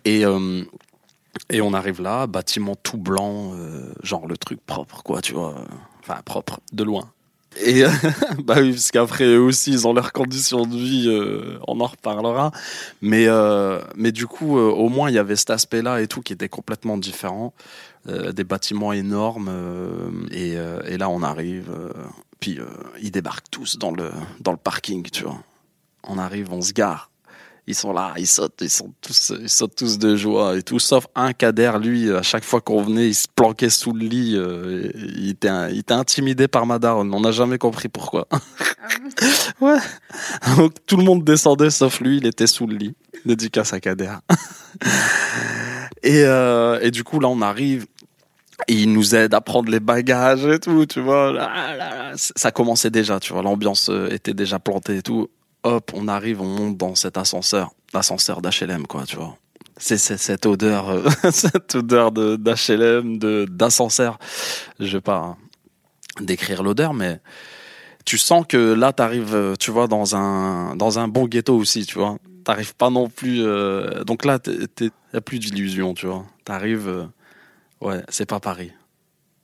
Et, 0.05 0.23
et 1.49 1.61
on 1.61 1.73
arrive 1.73 2.01
là, 2.01 2.25
bâtiment 2.25 2.75
tout 2.75 2.97
blanc, 2.97 3.53
genre 4.01 4.27
le 4.27 4.37
truc 4.37 4.59
propre, 4.65 5.03
quoi, 5.03 5.21
tu 5.21 5.33
vois. 5.33 5.63
Enfin, 6.01 6.19
propre, 6.25 6.59
de 6.73 6.83
loin. 6.83 7.11
Et 7.59 7.83
bah 8.43 8.55
oui, 8.59 8.71
parce 8.71 8.91
qu'après 8.91 9.25
eux 9.25 9.41
aussi, 9.41 9.71
ils 9.71 9.87
ont 9.87 9.93
leurs 9.93 10.13
conditions 10.13 10.65
de 10.65 10.75
vie, 10.75 11.07
euh, 11.07 11.59
on 11.67 11.79
en 11.81 11.85
reparlera. 11.85 12.51
Mais 13.01 13.25
euh, 13.27 13.81
mais 13.95 14.11
du 14.11 14.25
coup, 14.25 14.57
euh, 14.57 14.71
au 14.71 14.89
moins 14.89 15.09
il 15.09 15.15
y 15.15 15.19
avait 15.19 15.35
cet 15.35 15.49
aspect-là 15.49 16.01
et 16.01 16.07
tout 16.07 16.21
qui 16.21 16.33
était 16.33 16.49
complètement 16.49 16.97
différent. 16.97 17.53
des 18.07 18.43
bâtiments 18.43 18.93
énormes 18.93 19.51
et, 20.31 20.55
là 20.97 21.07
on 21.09 21.21
arrive, 21.21 21.69
puis 22.39 22.57
ils 22.99 23.11
débarquent 23.11 23.51
tous 23.51 23.77
dans 23.77 23.91
le 23.91 24.09
dans 24.39 24.51
le 24.51 24.57
parking, 24.57 25.07
tu 25.11 25.23
vois. 25.23 25.43
On 26.03 26.17
arrive, 26.17 26.51
on 26.51 26.61
se 26.61 26.73
gare 26.73 27.10
ils 27.71 27.75
sont 27.75 27.93
là, 27.93 28.13
ils 28.17 28.27
sautent, 28.27 28.59
ils 28.61 28.69
sont 28.69 28.93
tous, 29.01 29.33
ils 29.39 29.49
sautent 29.49 29.75
tous 29.75 29.97
de 29.97 30.15
joie 30.15 30.57
et 30.57 30.63
tout, 30.63 30.79
sauf 30.79 31.07
un 31.15 31.33
cader, 31.33 31.73
lui, 31.81 32.11
à 32.11 32.21
chaque 32.21 32.43
fois 32.43 32.61
qu'on 32.61 32.83
venait, 32.83 33.07
il 33.07 33.15
se 33.15 33.27
planquait 33.33 33.69
sous 33.69 33.93
le 33.93 34.05
lit, 34.05 34.35
euh, 34.35 34.91
il, 34.95 35.29
était, 35.29 35.49
il 35.71 35.79
était 35.79 35.93
intimidé 35.93 36.47
par 36.47 36.65
Madaron, 36.65 37.11
on 37.11 37.21
n'a 37.21 37.31
jamais 37.31 37.57
compris 37.57 37.89
pourquoi. 37.89 38.27
Ah 38.31 38.37
ouais. 39.61 39.77
Donc 40.57 40.73
tout 40.85 40.97
le 40.97 41.03
monde 41.03 41.23
descendait 41.23 41.69
sauf 41.69 41.99
lui, 41.99 42.17
il 42.17 42.25
était 42.25 42.47
sous 42.47 42.67
le 42.67 42.75
lit. 42.75 42.95
Dédicace 43.25 43.73
à 43.73 43.79
Kader. 43.79 44.15
et, 46.03 46.23
euh, 46.23 46.79
et 46.81 46.91
du 46.91 47.03
coup, 47.03 47.19
là, 47.19 47.27
on 47.27 47.41
arrive, 47.41 47.85
et 48.67 48.73
il 48.73 48.91
nous 48.91 49.15
aide 49.15 49.33
à 49.33 49.41
prendre 49.41 49.69
les 49.69 49.79
bagages 49.79 50.45
et 50.45 50.59
tout, 50.59 50.85
tu 50.85 51.01
vois. 51.01 51.33
Ça 52.15 52.51
commençait 52.51 52.89
déjà, 52.89 53.19
tu 53.19 53.33
vois. 53.33 53.41
L'ambiance 53.41 53.89
euh, 53.89 54.09
était 54.09 54.33
déjà 54.33 54.59
plantée 54.59 54.97
et 54.97 55.01
tout 55.01 55.29
hop, 55.63 55.91
on 55.93 56.07
arrive, 56.07 56.41
on 56.41 56.45
monte 56.45 56.77
dans 56.77 56.95
cet 56.95 57.17
ascenseur, 57.17 57.71
l'ascenseur 57.93 58.41
d'HLM, 58.41 58.87
quoi, 58.87 59.05
tu 59.05 59.15
vois. 59.15 59.37
C'est 59.77 59.97
cette 59.97 60.45
odeur, 60.45 60.89
euh, 60.89 61.09
cette 61.31 61.75
odeur 61.75 62.11
de 62.11 62.35
d'HLM, 62.35 63.17
de 63.17 63.45
d'ascenseur. 63.49 64.19
Je 64.79 64.97
vais 64.97 65.01
pas 65.01 65.37
décrire 66.19 66.61
l'odeur, 66.61 66.93
mais 66.93 67.19
tu 68.05 68.17
sens 68.17 68.45
que 68.47 68.73
là, 68.73 68.93
t'arrives, 68.93 69.35
euh, 69.35 69.55
tu 69.55 69.71
vois, 69.71 69.87
dans 69.87 70.15
un 70.15 70.75
dans 70.75 70.99
un 70.99 71.07
bon 71.07 71.27
ghetto 71.27 71.55
aussi, 71.55 71.85
tu 71.85 71.97
vois. 71.97 72.17
T'arrives 72.43 72.75
pas 72.75 72.89
non 72.89 73.09
plus. 73.09 73.43
Euh, 73.43 74.03
donc 74.03 74.25
là, 74.25 74.39
y 74.47 75.17
a 75.17 75.21
plus 75.21 75.39
d'illusion, 75.39 75.93
tu 75.93 76.07
vois. 76.07 76.25
T'arrives, 76.45 76.87
euh, 76.87 77.05
ouais, 77.81 78.03
c'est 78.09 78.25
pas 78.25 78.39
Paris 78.39 78.71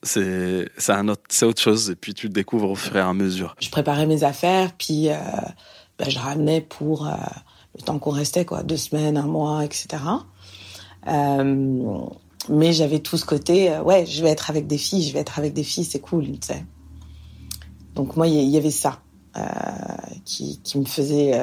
c'est 0.03 0.69
autre 1.09 1.24
c'est 1.27 1.45
autre 1.45 1.62
chose 1.62 1.89
et 1.89 1.95
puis 1.95 2.13
tu 2.13 2.27
le 2.27 2.33
découvres 2.33 2.69
au 2.69 2.75
fur 2.75 2.95
et 2.95 3.00
à 3.00 3.13
mesure. 3.13 3.55
Je 3.59 3.69
préparais 3.69 4.05
mes 4.05 4.24
affaires 4.24 4.71
puis 4.77 5.09
ben, 5.98 6.10
je 6.10 6.20
ramenais 6.20 6.62
pour 6.62 7.08
euh, 7.08 7.13
le 7.75 7.82
temps 7.82 8.00
qu'on 8.00 8.12
restait, 8.12 8.46
quoi, 8.46 8.63
deux 8.63 8.77
semaines, 8.77 9.18
un 9.18 9.25
mois, 9.25 9.66
etc. 9.66 10.04
Euh, 11.08 12.00
mais 12.50 12.74
j'avais 12.74 13.00
tout 13.00 13.18
ce 13.18 13.25
côté, 13.25 13.72
euh, 13.72 13.82
ouais, 13.82 14.06
je 14.06 14.22
vais 14.22 14.30
être 14.30 14.50
avec 14.50 14.68
des 14.68 14.77
filles, 14.77 15.04
je 15.04 15.13
vais 15.13 15.20
être 15.20 15.39
avec 15.39 15.54
des 15.54 15.63
filles, 15.63 15.86
c'est 15.86 16.00
cool, 16.00 16.25
tu 16.25 16.48
sais. 16.48 16.66
Donc 17.96 18.16
moi, 18.16 18.27
il 18.27 18.50
y, 18.50 18.58
avait 18.58 18.70
ça 18.70 19.01
qui, 20.24 20.60
qui 20.63 20.77
me 20.77 20.86
faisait, 20.86 21.34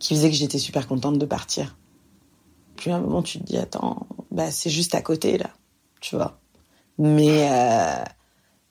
qui 0.00 0.14
faisait 0.14 0.30
que 0.30 0.34
j'étais 0.34 0.58
super 0.58 0.88
contente 0.88 1.16
de 1.18 1.26
partir. 1.26 1.76
Puis 2.74 2.90
à 2.90 2.96
un 2.96 3.00
moment, 3.00 3.22
tu 3.22 3.38
te 3.38 3.44
dis, 3.44 3.56
attends, 3.56 4.08
bah 4.32 4.50
c'est 4.50 4.70
juste 4.70 4.96
à 4.96 5.02
côté 5.02 5.38
là, 5.38 5.50
tu 6.00 6.16
vois. 6.16 6.40
Mais 6.98 7.48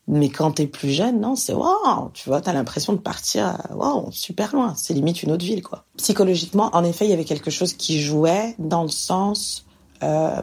mais 0.07 0.29
quand 0.29 0.51
t'es 0.51 0.67
plus 0.67 0.91
jeune, 0.91 1.19
non, 1.19 1.35
c'est 1.35 1.53
waouh, 1.53 2.11
tu 2.13 2.29
vois, 2.29 2.39
t'as 2.39 2.53
l'impression 2.53 2.93
de 2.93 2.99
partir, 2.99 3.57
waouh, 3.73 4.11
super 4.11 4.55
loin. 4.55 4.73
C'est 4.75 4.93
limite 4.93 5.23
une 5.23 5.31
autre 5.31 5.43
ville, 5.43 5.63
quoi. 5.63 5.85
Psychologiquement, 5.97 6.69
en 6.73 6.83
effet, 6.83 7.05
il 7.05 7.09
y 7.09 7.13
avait 7.13 7.25
quelque 7.25 7.49
chose 7.49 7.73
qui 7.73 7.99
jouait 7.99 8.55
dans 8.59 8.83
le 8.83 8.89
sens, 8.89 9.65
euh, 10.03 10.41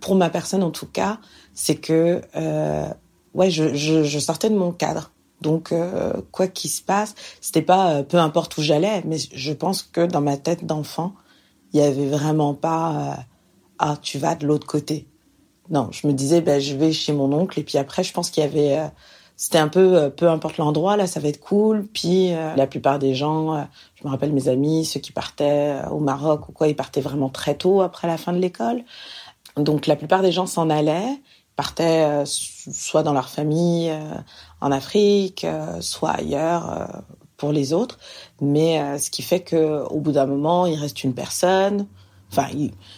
pour 0.00 0.14
ma 0.14 0.30
personne 0.30 0.62
en 0.62 0.70
tout 0.70 0.86
cas, 0.86 1.18
c'est 1.54 1.76
que, 1.76 2.20
euh, 2.36 2.88
ouais, 3.34 3.50
je, 3.50 3.74
je, 3.74 4.18
sortais 4.18 4.50
de 4.50 4.56
mon 4.56 4.70
cadre. 4.70 5.10
Donc, 5.40 5.72
euh, 5.72 6.12
quoi 6.30 6.46
qu'il 6.46 6.70
se 6.70 6.82
passe, 6.82 7.14
c'était 7.40 7.62
pas 7.62 7.90
euh, 7.90 8.02
peu 8.02 8.18
importe 8.18 8.56
où 8.58 8.62
j'allais, 8.62 9.02
mais 9.04 9.16
je 9.18 9.52
pense 9.52 9.82
que 9.82 10.06
dans 10.06 10.20
ma 10.20 10.36
tête 10.36 10.64
d'enfant, 10.64 11.14
il 11.72 11.80
y 11.80 11.82
avait 11.82 12.06
vraiment 12.06 12.54
pas, 12.54 12.92
euh, 12.92 13.22
ah, 13.78 13.96
tu 14.00 14.18
vas 14.18 14.34
de 14.34 14.46
l'autre 14.46 14.66
côté 14.66 15.06
non, 15.70 15.88
je 15.92 16.06
me 16.06 16.12
disais, 16.12 16.40
ben, 16.40 16.60
je 16.60 16.74
vais 16.76 16.92
chez 16.92 17.12
mon 17.12 17.32
oncle. 17.32 17.58
Et 17.58 17.62
puis 17.62 17.78
après, 17.78 18.04
je 18.04 18.12
pense 18.12 18.30
qu'il 18.30 18.42
y 18.42 18.46
avait, 18.46 18.78
euh, 18.78 18.86
c'était 19.36 19.58
un 19.58 19.68
peu, 19.68 19.96
euh, 19.96 20.10
peu 20.10 20.28
importe 20.28 20.58
l'endroit, 20.58 20.96
là, 20.96 21.06
ça 21.06 21.20
va 21.20 21.28
être 21.28 21.40
cool. 21.40 21.86
Puis 21.86 22.32
euh, 22.34 22.54
la 22.54 22.66
plupart 22.66 22.98
des 22.98 23.14
gens, 23.14 23.66
je 23.94 24.04
me 24.04 24.10
rappelle 24.10 24.32
mes 24.32 24.48
amis, 24.48 24.84
ceux 24.84 25.00
qui 25.00 25.12
partaient 25.12 25.76
au 25.90 26.00
Maroc 26.00 26.48
ou 26.48 26.52
quoi, 26.52 26.68
ils 26.68 26.76
partaient 26.76 27.00
vraiment 27.00 27.30
très 27.30 27.54
tôt 27.56 27.82
après 27.82 28.06
la 28.08 28.18
fin 28.18 28.32
de 28.32 28.38
l'école. 28.38 28.84
Donc 29.56 29.86
la 29.86 29.96
plupart 29.96 30.22
des 30.22 30.32
gens 30.32 30.46
s'en 30.46 30.68
allaient, 30.68 31.20
partaient 31.56 32.24
soit 32.26 33.02
dans 33.02 33.12
leur 33.12 33.28
famille 33.28 33.92
en 34.60 34.72
Afrique, 34.72 35.46
soit 35.80 36.10
ailleurs 36.10 37.04
pour 37.36 37.52
les 37.52 37.72
autres. 37.72 37.98
Mais 38.40 38.98
ce 38.98 39.10
qui 39.10 39.22
fait 39.22 39.40
que 39.40 39.84
au 39.88 40.00
bout 40.00 40.12
d'un 40.12 40.26
moment, 40.26 40.66
il 40.66 40.74
reste 40.74 41.04
une 41.04 41.14
personne 41.14 41.86
Enfin, 42.36 42.48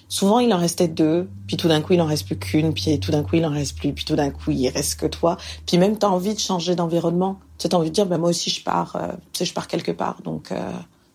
souvent 0.08 0.38
il 0.38 0.52
en 0.54 0.56
restait 0.56 0.88
deux, 0.88 1.28
puis 1.46 1.58
tout 1.58 1.68
d'un 1.68 1.82
coup 1.82 1.92
il 1.92 2.00
en 2.00 2.06
reste 2.06 2.24
plus 2.24 2.38
qu'une, 2.38 2.72
puis 2.72 2.98
tout 2.98 3.10
d'un 3.10 3.22
coup 3.22 3.36
il 3.36 3.44
en 3.44 3.50
reste 3.50 3.76
plus, 3.76 3.92
puis 3.92 4.04
tout 4.04 4.16
d'un 4.16 4.30
coup 4.30 4.50
il 4.50 4.68
reste 4.70 4.98
que 4.98 5.06
toi. 5.06 5.36
Puis 5.66 5.76
même 5.76 5.98
t'as 5.98 6.08
envie 6.08 6.32
de 6.32 6.38
changer 6.38 6.74
d'environnement. 6.74 7.38
Tu 7.58 7.68
as 7.70 7.74
envie 7.74 7.90
de 7.90 7.94
dire, 7.94 8.06
ben 8.06 8.16
moi 8.16 8.30
aussi 8.30 8.48
je 8.48 8.62
pars, 8.62 8.96
euh, 8.96 9.12
je 9.38 9.52
pars 9.52 9.68
quelque 9.68 9.92
part. 9.92 10.22
Donc 10.22 10.52
euh, 10.52 10.70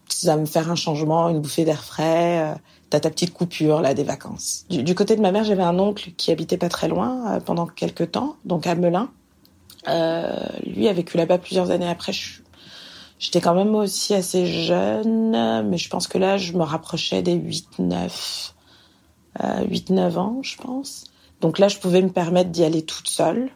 ça 0.08 0.38
me 0.38 0.46
faire 0.46 0.70
un 0.70 0.76
changement, 0.76 1.30
une 1.30 1.40
bouffée 1.40 1.66
d'air 1.66 1.84
frais. 1.84 2.52
Euh, 2.52 2.56
t'as 2.92 3.00
ta 3.00 3.10
petite 3.10 3.34
coupure 3.34 3.82
là 3.82 3.96
des 3.96 4.04
vacances. 4.04 4.66
Du, 4.70 4.94
côté 4.94 5.16
de 5.16 5.22
ma 5.22 5.32
mère, 5.32 5.44
j'avais 5.44 5.64
un 5.64 5.80
oncle 5.80 6.12
qui 6.18 6.32
habitait 6.32 6.58
pas 6.58 6.70
très 6.70 6.88
loin 6.88 7.36
euh, 7.36 7.40
pendant 7.40 7.66
quelques 7.66 8.12
temps, 8.12 8.36
donc 8.46 8.68
à 8.68 8.76
Melun. 8.76 9.10
lui 10.66 10.88
a 10.88 10.94
vécu 10.94 11.18
là-bas 11.18 11.40
plusieurs 11.40 11.72
années 11.72 11.90
après. 11.90 12.14
Je, 12.14 12.41
J'étais 13.22 13.40
quand 13.40 13.54
même 13.54 13.76
aussi 13.76 14.16
assez 14.16 14.48
jeune, 14.48 15.70
mais 15.70 15.78
je 15.78 15.90
pense 15.90 16.08
que 16.08 16.18
là, 16.18 16.38
je 16.38 16.54
me 16.54 16.64
rapprochais 16.64 17.22
des 17.22 17.36
8-9, 17.36 18.54
euh, 19.44 19.64
8-9 19.68 20.18
ans, 20.18 20.40
je 20.42 20.58
pense. 20.58 21.04
Donc 21.40 21.60
là, 21.60 21.68
je 21.68 21.78
pouvais 21.78 22.02
me 22.02 22.10
permettre 22.10 22.50
d'y 22.50 22.64
aller 22.64 22.82
toute 22.82 23.08
seule. 23.08 23.52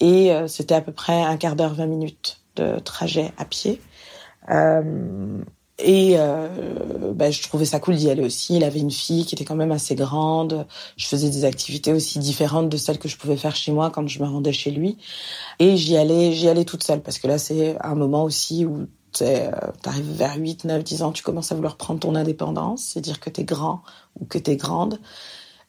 Et 0.00 0.32
euh, 0.32 0.48
c'était 0.48 0.74
à 0.74 0.80
peu 0.80 0.92
près 0.92 1.22
un 1.22 1.36
quart 1.36 1.54
d'heure, 1.54 1.74
20 1.74 1.84
minutes 1.84 2.40
de 2.56 2.78
trajet 2.78 3.30
à 3.36 3.44
pied. 3.44 3.78
Euh, 4.48 5.42
Et 5.78 6.14
euh, 6.18 6.48
bah, 7.14 7.30
je 7.30 7.40
trouvais 7.42 7.64
ça 7.64 7.78
cool 7.78 7.94
d'y 7.96 8.10
aller 8.10 8.24
aussi. 8.24 8.56
Il 8.56 8.64
avait 8.64 8.80
une 8.80 8.90
fille 8.90 9.24
qui 9.24 9.34
était 9.34 9.44
quand 9.44 9.54
même 9.54 9.70
assez 9.70 9.94
grande. 9.94 10.66
Je 10.96 11.06
faisais 11.06 11.30
des 11.30 11.44
activités 11.44 11.92
aussi 11.92 12.18
différentes 12.18 12.68
de 12.68 12.76
celles 12.76 12.98
que 12.98 13.08
je 13.08 13.16
pouvais 13.16 13.36
faire 13.36 13.54
chez 13.54 13.70
moi 13.70 13.90
quand 13.90 14.06
je 14.08 14.20
me 14.20 14.26
rendais 14.26 14.52
chez 14.52 14.72
lui. 14.72 14.98
Et 15.60 15.76
j'y 15.76 15.96
allais, 15.96 16.32
j'y 16.32 16.48
allais 16.48 16.64
toute 16.64 16.82
seule 16.82 17.00
parce 17.00 17.18
que 17.18 17.28
là 17.28 17.38
c'est 17.38 17.76
un 17.80 17.94
moment 17.94 18.24
aussi 18.24 18.64
où 18.66 18.86
euh, 19.22 19.50
arrives 19.84 20.12
vers 20.12 20.36
8, 20.36 20.64
9, 20.64 20.84
10 20.84 21.02
ans, 21.02 21.12
tu 21.12 21.22
commences 21.22 21.50
à 21.52 21.54
vouloir 21.54 21.76
prendre 21.76 22.00
ton 22.00 22.14
indépendance, 22.14 22.90
c'est 22.92 23.00
dire 23.00 23.20
que 23.20 23.30
tu 23.30 23.40
es 23.40 23.44
grand 23.44 23.82
ou 24.20 24.26
que 24.26 24.38
tu 24.38 24.50
es 24.50 24.56
grande. 24.56 25.00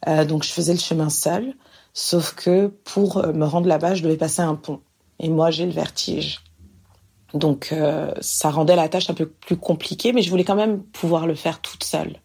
Euh, 0.08 0.26
donc 0.26 0.44
je 0.44 0.50
faisais 0.50 0.74
le 0.74 0.80
chemin 0.80 1.10
seul, 1.10 1.56
sauf 1.94 2.34
que 2.36 2.68
pour 2.68 3.18
euh, 3.18 3.34
me 3.34 3.46
rendre 3.46 3.68
là-bas, 3.68 3.96
je 3.96 4.04
devais 4.04 4.18
passer 4.18 4.42
un 4.42 4.56
pont. 4.56 4.82
Et 5.20 5.30
moi, 5.30 5.52
j'ai 5.52 5.66
le 5.66 5.72
vertige. 5.72 6.42
Donc 7.34 7.70
euh, 7.72 8.12
ça 8.22 8.50
rendait 8.50 8.76
la 8.76 8.90
tâche 8.90 9.10
un 9.10 9.14
peu 9.14 9.28
plus 9.28 9.58
compliquée, 9.58 10.14
mais 10.14 10.22
je 10.22 10.30
voulais 10.30 10.44
quand 10.44 10.56
même 10.56 10.82
pouvoir 10.82 11.28
le 11.28 11.36
faire 11.36 11.62
toute 11.62 11.84
seule. 11.84 12.16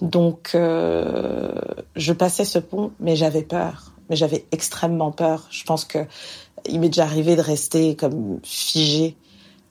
Donc 0.00 0.50
euh, 0.54 1.52
je 1.96 2.12
passais 2.12 2.44
ce 2.44 2.58
pont, 2.58 2.92
mais 3.00 3.16
j'avais 3.16 3.42
peur. 3.42 3.92
Mais 4.10 4.16
j'avais 4.16 4.46
extrêmement 4.52 5.12
peur. 5.12 5.46
Je 5.50 5.64
pense 5.64 5.84
que 5.84 6.06
il 6.66 6.80
m'est 6.80 6.88
déjà 6.88 7.04
arrivé 7.04 7.36
de 7.36 7.40
rester 7.40 7.94
comme 7.94 8.40
figé 8.42 9.16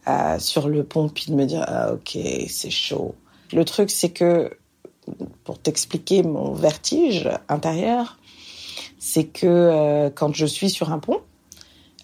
euh, 0.07 0.39
sur 0.39 0.69
le 0.69 0.83
pont 0.83 1.09
puis 1.09 1.25
de 1.27 1.35
me 1.35 1.45
dire 1.45 1.63
ah, 1.67 1.93
ok 1.93 2.17
c'est 2.47 2.69
chaud. 2.69 3.15
Le 3.53 3.63
truc 3.63 3.91
c'est 3.91 4.09
que 4.09 4.57
pour 5.43 5.59
t'expliquer 5.59 6.23
mon 6.23 6.51
vertige 6.51 7.29
intérieur, 7.47 8.17
c'est 8.99 9.25
que 9.25 10.11
quand 10.15 10.35
je 10.35 10.45
suis 10.45 10.69
sur 10.69 10.91
un 10.91 10.99
pont, 10.99 11.21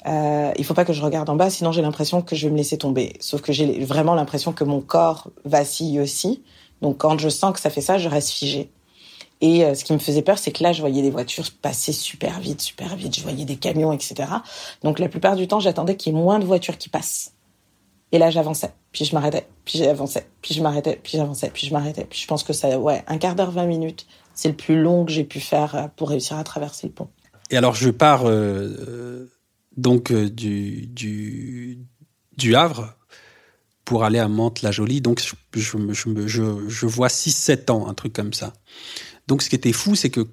euh, 0.05 0.51
il 0.57 0.65
faut 0.65 0.73
pas 0.73 0.85
que 0.85 0.93
je 0.93 1.01
regarde 1.01 1.29
en 1.29 1.35
bas, 1.35 1.49
sinon 1.49 1.71
j'ai 1.71 1.81
l'impression 1.81 2.21
que 2.21 2.35
je 2.35 2.47
vais 2.47 2.51
me 2.51 2.57
laisser 2.57 2.77
tomber. 2.77 3.13
Sauf 3.19 3.41
que 3.41 3.53
j'ai 3.53 3.83
vraiment 3.83 4.15
l'impression 4.15 4.53
que 4.53 4.63
mon 4.63 4.81
corps 4.81 5.29
vacille 5.45 5.99
aussi. 5.99 6.43
Donc 6.81 6.97
quand 6.97 7.17
je 7.17 7.29
sens 7.29 7.53
que 7.53 7.59
ça 7.59 7.69
fait 7.69 7.81
ça, 7.81 7.97
je 7.97 8.09
reste 8.09 8.29
figée. 8.29 8.69
Et 9.41 9.65
euh, 9.65 9.75
ce 9.75 9.83
qui 9.83 9.93
me 9.93 9.97
faisait 9.97 10.21
peur, 10.21 10.37
c'est 10.37 10.51
que 10.51 10.63
là, 10.63 10.71
je 10.71 10.81
voyais 10.81 11.01
des 11.01 11.09
voitures 11.09 11.45
passer 11.61 11.91
super 11.91 12.39
vite, 12.39 12.61
super 12.61 12.95
vite. 12.95 13.15
Je 13.15 13.21
voyais 13.21 13.45
des 13.45 13.57
camions, 13.57 13.91
etc. 13.91 14.29
Donc 14.83 14.99
la 14.99 15.09
plupart 15.09 15.35
du 15.35 15.47
temps, 15.47 15.59
j'attendais 15.59 15.97
qu'il 15.97 16.13
y 16.13 16.15
ait 16.15 16.19
moins 16.19 16.39
de 16.39 16.45
voitures 16.45 16.77
qui 16.77 16.89
passent. 16.89 17.33
Et 18.13 18.19
là, 18.19 18.29
j'avançais, 18.29 18.71
puis 18.91 19.05
je 19.05 19.15
m'arrêtais, 19.15 19.47
puis 19.65 19.79
j'avançais, 19.79 20.27
puis 20.41 20.53
je 20.53 20.61
m'arrêtais, 20.61 20.99
puis 21.01 21.17
j'avançais, 21.17 21.49
puis 21.51 21.65
je 21.65 21.73
m'arrêtais. 21.73 22.05
Puis 22.05 22.19
je 22.19 22.27
pense 22.27 22.43
que 22.43 22.53
ça, 22.53 22.77
ouais, 22.77 23.03
un 23.07 23.17
quart 23.17 23.33
d'heure, 23.33 23.49
20 23.49 23.65
minutes, 23.65 24.05
c'est 24.35 24.49
le 24.49 24.55
plus 24.55 24.79
long 24.79 25.03
que 25.03 25.11
j'ai 25.11 25.23
pu 25.23 25.39
faire 25.39 25.75
euh, 25.75 25.87
pour 25.95 26.09
réussir 26.09 26.37
à 26.37 26.43
traverser 26.43 26.87
le 26.87 26.93
pont. 26.93 27.07
Et 27.49 27.57
alors, 27.57 27.73
je 27.73 27.89
pars 27.89 28.21
euh, 28.25 29.27
donc 29.77 30.11
euh, 30.11 30.29
du, 30.29 30.87
du, 30.87 31.79
du 32.37 32.55
Havre 32.55 32.95
pour 33.85 34.03
aller 34.03 34.19
à 34.19 34.27
Mantes-la-Jolie. 34.27 35.01
Donc, 35.01 35.21
je, 35.21 35.59
je, 35.59 35.77
je, 36.27 36.69
je, 36.69 36.85
vois 36.85 37.07
6-7 37.07 37.71
ans, 37.71 37.87
un 37.87 37.93
truc 37.93 38.13
comme 38.13 38.33
ça. 38.33 38.53
Donc, 39.27 39.41
ce 39.41 39.49
qui 39.49 39.55
était 39.55 39.73
fou, 39.73 39.95
c'est 39.95 40.09
que 40.09 40.27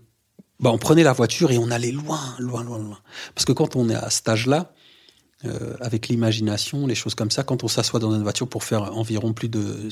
bah, 0.60 0.70
on 0.70 0.78
prenait 0.78 1.02
la 1.02 1.12
voiture 1.12 1.50
et 1.50 1.58
on 1.58 1.70
allait 1.70 1.92
loin, 1.92 2.20
loin, 2.38 2.62
loin, 2.62 2.78
loin. 2.78 2.98
Parce 3.34 3.44
que 3.44 3.52
quand 3.52 3.76
on 3.76 3.88
est 3.88 3.94
à 3.94 4.10
cet 4.10 4.28
âge-là, 4.28 4.72
euh, 5.46 5.74
avec 5.80 6.08
l'imagination, 6.08 6.86
les 6.86 6.94
choses 6.94 7.14
comme 7.14 7.30
ça, 7.30 7.42
quand 7.44 7.64
on 7.64 7.68
s'assoit 7.68 7.98
dans 7.98 8.14
une 8.14 8.22
voiture 8.22 8.48
pour 8.48 8.62
faire 8.62 8.94
environ 8.96 9.32
plus 9.32 9.48
de... 9.48 9.88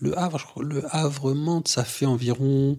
Le 0.00 0.18
Havre, 0.18 0.52
le 0.60 0.84
Havre-Mantes, 0.94 1.68
ça 1.68 1.84
fait 1.84 2.06
environ... 2.06 2.78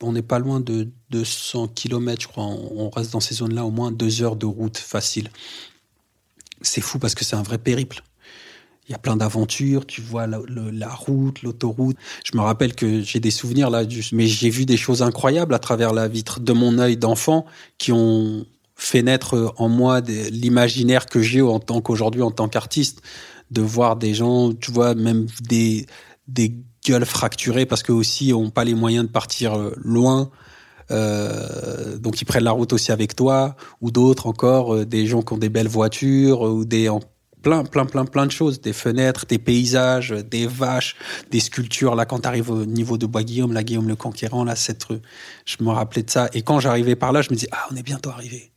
On 0.00 0.12
n'est 0.12 0.22
pas 0.22 0.38
loin 0.38 0.60
de 0.60 0.88
200 1.10 1.68
km, 1.68 2.22
je 2.22 2.28
crois. 2.28 2.44
On 2.44 2.90
reste 2.90 3.12
dans 3.12 3.20
ces 3.20 3.36
zones-là 3.36 3.64
au 3.64 3.70
moins 3.70 3.90
deux 3.90 4.22
heures 4.22 4.36
de 4.36 4.46
route 4.46 4.76
facile. 4.76 5.30
C'est 6.60 6.80
fou 6.80 6.98
parce 6.98 7.14
que 7.14 7.24
c'est 7.24 7.36
un 7.36 7.42
vrai 7.42 7.58
périple. 7.58 8.02
Il 8.88 8.92
y 8.92 8.94
a 8.94 8.98
plein 8.98 9.16
d'aventures, 9.16 9.86
tu 9.86 10.00
vois 10.00 10.26
la, 10.26 10.88
route, 10.88 11.42
l'autoroute. 11.42 11.96
Je 12.24 12.36
me 12.36 12.42
rappelle 12.42 12.74
que 12.74 13.00
j'ai 13.00 13.20
des 13.20 13.30
souvenirs 13.30 13.70
là, 13.70 13.84
mais 14.12 14.26
j'ai 14.26 14.50
vu 14.50 14.66
des 14.66 14.76
choses 14.76 15.02
incroyables 15.02 15.54
à 15.54 15.60
travers 15.60 15.92
la 15.92 16.08
vitre 16.08 16.40
de 16.40 16.52
mon 16.52 16.78
œil 16.78 16.96
d'enfant 16.96 17.46
qui 17.78 17.92
ont 17.92 18.44
fait 18.74 19.02
naître 19.02 19.54
en 19.56 19.68
moi 19.68 20.00
l'imaginaire 20.00 21.06
que 21.06 21.22
j'ai 21.22 21.40
en 21.40 21.60
tant 21.60 21.80
qu'aujourd'hui 21.80 22.22
en 22.22 22.32
tant 22.32 22.48
qu'artiste, 22.48 23.02
de 23.52 23.62
voir 23.62 23.96
des 23.96 24.14
gens, 24.14 24.52
tu 24.52 24.72
vois, 24.72 24.94
même 24.94 25.26
des 25.42 25.86
des 26.26 26.54
gueules 26.84 27.04
fracturées 27.04 27.66
parce 27.66 27.82
que 27.82 27.92
aussi 27.92 28.32
ont 28.32 28.50
pas 28.50 28.64
les 28.64 28.74
moyens 28.74 29.06
de 29.06 29.10
partir 29.10 29.54
euh, 29.54 29.74
loin. 29.82 30.30
Euh, 30.90 31.96
donc 31.98 32.20
ils 32.20 32.24
prennent 32.24 32.44
la 32.44 32.50
route 32.50 32.72
aussi 32.72 32.92
avec 32.92 33.14
toi 33.14 33.56
ou 33.80 33.90
d'autres 33.90 34.26
encore 34.26 34.74
euh, 34.74 34.84
des 34.84 35.06
gens 35.06 35.22
qui 35.22 35.32
ont 35.32 35.38
des 35.38 35.48
belles 35.48 35.68
voitures 35.68 36.42
ou 36.42 36.64
des 36.64 36.88
en 36.88 37.00
plein 37.40 37.64
plein 37.64 37.86
plein 37.86 38.04
plein 38.04 38.26
de 38.26 38.32
choses 38.32 38.60
des 38.60 38.72
fenêtres 38.72 39.24
des 39.26 39.38
paysages 39.38 40.10
des 40.10 40.46
vaches 40.46 40.96
des 41.30 41.40
sculptures. 41.40 41.94
Là 41.94 42.04
quand 42.04 42.20
tu 42.20 42.28
arrives 42.28 42.50
au 42.50 42.66
niveau 42.66 42.98
de 42.98 43.06
Bois 43.06 43.22
Guillaume 43.22 43.52
la 43.52 43.62
Guillaume 43.62 43.88
le 43.88 43.96
Conquérant 43.96 44.44
là 44.44 44.56
cette 44.56 44.86
je 45.44 45.56
me 45.60 45.70
rappelais 45.70 46.02
de 46.02 46.10
ça. 46.10 46.28
Et 46.34 46.42
quand 46.42 46.58
j'arrivais 46.58 46.96
par 46.96 47.12
là 47.12 47.22
je 47.22 47.30
me 47.30 47.36
disais 47.36 47.48
ah 47.52 47.68
on 47.70 47.76
est 47.76 47.82
bientôt 47.84 48.10
arrivé. 48.10 48.50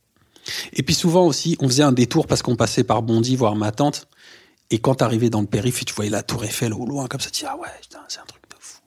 Et 0.72 0.82
puis 0.82 0.94
souvent 0.94 1.26
aussi 1.26 1.56
on 1.60 1.68
faisait 1.68 1.84
un 1.84 1.92
détour 1.92 2.26
parce 2.26 2.42
qu'on 2.42 2.56
passait 2.56 2.84
par 2.84 3.02
Bondy 3.02 3.36
voir 3.36 3.54
ma 3.54 3.70
tante 3.70 4.08
et 4.70 4.78
quand 4.78 4.96
t'arrivais 4.96 5.30
dans 5.30 5.40
le 5.40 5.46
périph' 5.46 5.84
tu 5.84 5.94
voyais 5.94 6.10
la 6.10 6.22
tour 6.22 6.44
Eiffel 6.44 6.72
au 6.72 6.86
loin 6.86 7.06
comme 7.06 7.20
ça 7.20 7.30
tu 7.30 7.42
dis 7.42 7.46
ah 7.48 7.56
ouais 7.56 7.68
c'est 8.08 8.20
un 8.20 8.24
truc 8.24 8.42
de 8.50 8.56
fou. 8.58 8.80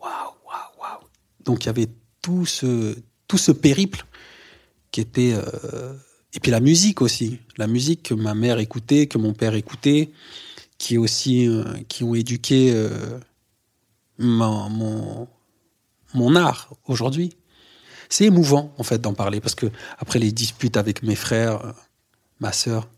Waouh 0.00 0.32
waouh 0.46 0.80
waouh. 0.80 1.00
Donc 1.44 1.64
il 1.64 1.66
y 1.66 1.70
avait 1.70 1.88
tout 2.22 2.46
ce 2.46 2.96
tout 3.28 3.38
ce 3.38 3.52
périple 3.52 4.04
qui 4.90 5.00
était 5.00 5.34
euh, 5.34 5.94
et 6.32 6.40
puis 6.40 6.50
la 6.50 6.60
musique 6.60 7.02
aussi. 7.02 7.38
La 7.56 7.66
musique 7.66 8.04
que 8.04 8.14
ma 8.14 8.34
mère 8.34 8.58
écoutait 8.58 9.06
que 9.06 9.18
mon 9.18 9.32
père 9.32 9.54
écoutait 9.54 10.12
qui 10.78 10.98
aussi 10.98 11.48
euh, 11.48 11.64
qui 11.88 12.04
ont 12.04 12.14
éduqué 12.14 12.72
euh, 12.72 13.18
mon, 14.18 14.68
mon 14.70 15.28
mon 16.14 16.36
art 16.36 16.72
aujourd'hui. 16.86 17.36
C'est 18.08 18.26
émouvant 18.26 18.72
en 18.78 18.84
fait 18.84 19.00
d'en 19.00 19.14
parler 19.14 19.40
parce 19.40 19.56
que 19.56 19.66
après 19.98 20.20
les 20.20 20.30
disputes 20.30 20.76
avec 20.76 21.02
mes 21.02 21.16
frères 21.16 21.74
ma 22.38 22.52
sœur 22.52 22.88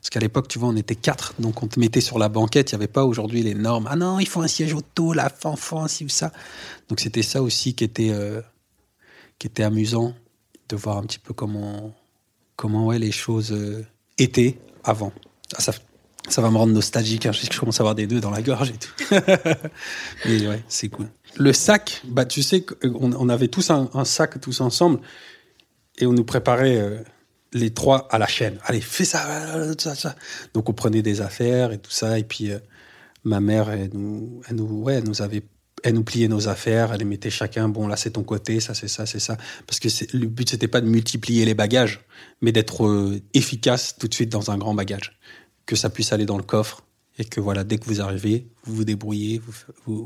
parce 0.00 0.08
qu'à 0.10 0.20
l'époque, 0.20 0.48
tu 0.48 0.58
vois, 0.58 0.70
on 0.70 0.76
était 0.76 0.94
quatre, 0.94 1.34
donc 1.38 1.62
on 1.62 1.66
te 1.66 1.78
mettait 1.78 2.00
sur 2.00 2.18
la 2.18 2.30
banquette. 2.30 2.72
Il 2.72 2.74
n'y 2.74 2.78
avait 2.82 2.88
pas 2.92 3.04
aujourd'hui 3.04 3.42
les 3.42 3.54
normes. 3.54 3.86
Ah 3.90 3.96
non, 3.96 4.18
il 4.18 4.26
faut 4.26 4.40
un 4.40 4.48
siège 4.48 4.72
auto, 4.72 5.12
la 5.12 5.28
fanfan, 5.28 5.88
ci 5.88 6.06
ou 6.06 6.08
ça. 6.08 6.32
Donc 6.88 7.00
c'était 7.00 7.22
ça 7.22 7.42
aussi 7.42 7.74
qui 7.74 7.84
était, 7.84 8.10
euh, 8.10 8.40
qui 9.38 9.46
était 9.46 9.62
amusant 9.62 10.14
de 10.70 10.76
voir 10.76 10.96
un 10.96 11.02
petit 11.02 11.18
peu 11.18 11.34
comment, 11.34 11.94
comment 12.56 12.86
ouais, 12.86 12.98
les 12.98 13.12
choses 13.12 13.52
euh, 13.52 13.84
étaient 14.16 14.58
avant. 14.84 15.12
Ah, 15.56 15.60
ça, 15.60 15.72
ça 16.28 16.40
va 16.40 16.50
me 16.50 16.56
rendre 16.56 16.72
nostalgique. 16.72 17.26
hein. 17.26 17.32
Je 17.32 17.58
commence 17.58 17.78
à 17.80 17.82
avoir 17.82 17.94
des 17.94 18.06
nœuds 18.06 18.20
dans 18.20 18.30
la 18.30 18.40
gorge 18.40 18.70
et 18.70 18.78
tout. 18.78 18.94
Mais 20.24 20.46
ouais, 20.46 20.64
c'est 20.68 20.88
cool. 20.88 21.08
Le 21.36 21.52
sac, 21.52 22.00
bah 22.06 22.24
tu 22.24 22.42
sais 22.42 22.62
qu'on 22.62 23.12
on 23.12 23.28
avait 23.28 23.48
tous 23.48 23.68
un, 23.70 23.90
sac 24.06 24.40
tous 24.40 24.62
ensemble 24.62 25.00
et 25.98 26.06
on 26.06 26.12
nous 26.14 26.24
préparait. 26.24 26.78
euh, 26.78 27.00
les 27.52 27.70
trois 27.70 28.08
à 28.10 28.18
la 28.18 28.26
chaîne. 28.26 28.58
Allez, 28.64 28.80
fais 28.80 29.04
ça, 29.04 29.74
ça, 29.78 29.94
ça. 29.94 30.14
Donc 30.54 30.68
on 30.68 30.72
prenait 30.72 31.02
des 31.02 31.20
affaires 31.20 31.72
et 31.72 31.78
tout 31.78 31.90
ça. 31.90 32.18
Et 32.18 32.24
puis 32.24 32.50
euh, 32.50 32.58
ma 33.24 33.40
mère, 33.40 33.70
elle 33.70 33.90
nous, 33.92 34.40
elle 34.48 34.56
nous, 34.56 34.82
ouais, 34.82 34.94
elle 34.94 35.04
nous 35.04 35.22
avait, 35.22 35.42
elle 35.82 35.94
nous 35.94 36.04
pliait 36.04 36.28
nos 36.28 36.48
affaires. 36.48 36.92
Elle 36.92 37.00
les 37.00 37.04
mettait 37.04 37.30
chacun. 37.30 37.68
Bon, 37.68 37.86
là 37.86 37.96
c'est 37.96 38.12
ton 38.12 38.22
côté, 38.22 38.60
ça 38.60 38.74
c'est 38.74 38.88
ça, 38.88 39.06
c'est 39.06 39.20
ça. 39.20 39.36
Parce 39.66 39.80
que 39.80 39.88
le 40.16 40.26
but 40.26 40.48
c'était 40.50 40.68
pas 40.68 40.80
de 40.80 40.86
multiplier 40.86 41.44
les 41.44 41.54
bagages, 41.54 42.00
mais 42.40 42.52
d'être 42.52 42.86
euh, 42.86 43.20
efficace 43.34 43.96
tout 43.98 44.08
de 44.08 44.14
suite 44.14 44.30
dans 44.30 44.50
un 44.50 44.58
grand 44.58 44.74
bagage, 44.74 45.18
que 45.66 45.76
ça 45.76 45.90
puisse 45.90 46.12
aller 46.12 46.26
dans 46.26 46.38
le 46.38 46.44
coffre 46.44 46.82
et 47.20 47.24
que 47.26 47.38
voilà, 47.38 47.64
dès 47.64 47.76
que 47.76 47.84
vous 47.84 48.00
arrivez, 48.00 48.46
vous 48.64 48.74
vous 48.76 48.84
débrouillez, 48.84 49.38
vous 49.38 49.52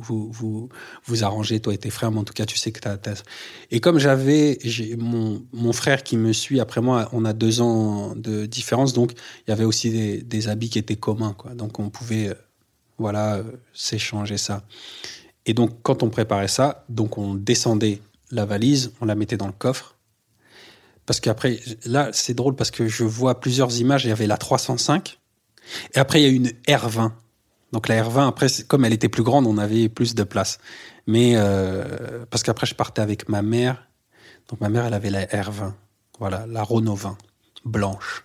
vous 0.01 0.31
vous, 0.33 0.69
vous, 1.07 1.25
arrangez, 1.25 1.61
toi 1.61 1.73
et 1.73 1.79
tes 1.79 1.91
frères, 1.91 2.11
mais 2.11 2.19
en 2.19 2.25
tout 2.25 2.33
cas, 2.33 2.45
tu 2.45 2.59
sais 2.59 2.73
que 2.73 2.81
t'as, 2.81 2.97
t'as- 2.97 3.23
Et 3.71 3.79
comme 3.79 4.01
j'avais, 4.01 4.59
mon, 4.99 5.45
mon 5.53 5.73
frère 5.73 6.03
qui 6.03 6.17
me 6.17 6.33
suit 6.33 6.59
après 6.59 6.81
moi, 6.81 7.09
on 7.13 7.25
a 7.25 7.33
deux 7.33 7.61
ans 7.61 8.17
de 8.17 8.47
différence, 8.47 8.95
donc 8.95 9.13
il 9.47 9.51
y 9.51 9.53
avait 9.53 9.65
aussi 9.65 9.91
des, 9.91 10.23
des 10.23 10.49
habits 10.49 10.71
qui 10.71 10.79
étaient 10.81 10.97
communs, 10.97 11.35
quoi. 11.35 11.55
Donc 11.55 11.79
on 11.79 11.89
pouvait, 11.89 12.31
euh, 12.31 12.35
voilà, 12.99 13.37
euh, 13.37 13.45
s'échanger 13.73 14.37
ça. 14.37 14.65
Et 15.47 15.55
donc 15.55 15.71
quand 15.85 16.03
on 16.03 16.11
préparait 16.11 16.49
ça, 16.49 16.85
donc 16.89 17.17
on 17.17 17.35
descendait 17.35 18.01
la 18.33 18.45
valise, 18.45 18.91
on 19.01 19.05
la 19.05 19.15
mettait 19.15 19.37
dans 19.37 19.47
le 19.47 19.53
coffre. 19.53 19.95
Parce 21.07 21.21
qu'après, 21.21 21.61
là, 21.85 22.09
c'est 22.13 22.35
drôle 22.35 22.57
parce 22.57 22.71
que 22.73 22.89
je 22.89 23.05
vois 23.05 23.39
plusieurs 23.39 23.79
images. 23.79 24.05
Il 24.07 24.09
y 24.09 24.13
avait 24.13 24.27
la 24.27 24.39
305, 24.39 25.21
et 25.95 25.99
après, 25.99 26.21
il 26.21 26.25
y 26.25 26.27
a 26.27 26.31
une 26.31 26.49
R20. 26.67 27.13
Donc 27.73 27.89
la 27.89 28.03
R20, 28.03 28.29
après, 28.29 28.47
comme 28.69 28.85
elle 28.85 28.93
était 28.93 29.09
plus 29.09 29.23
grande, 29.23 29.47
on 29.47 29.59
avait 29.59 29.89
plus 29.89 30.15
de 30.15 30.23
place. 30.23 30.59
Mais 31.07 31.33
euh, 31.35 32.25
parce 32.31 32.43
qu'après, 32.43 32.67
je 32.67 32.75
partais 32.75 33.03
avec 33.03 33.29
ma 33.29 33.43
mère. 33.43 33.89
Donc 34.49 34.61
ma 34.61 34.69
mère, 34.69 34.87
elle 34.87 34.95
avait 34.95 35.11
la 35.11 35.25
R20. 35.25 35.73
Voilà, 36.19 36.47
la 36.47 36.63
Renault 36.63 36.95
20, 36.95 37.19
blanche. 37.65 38.25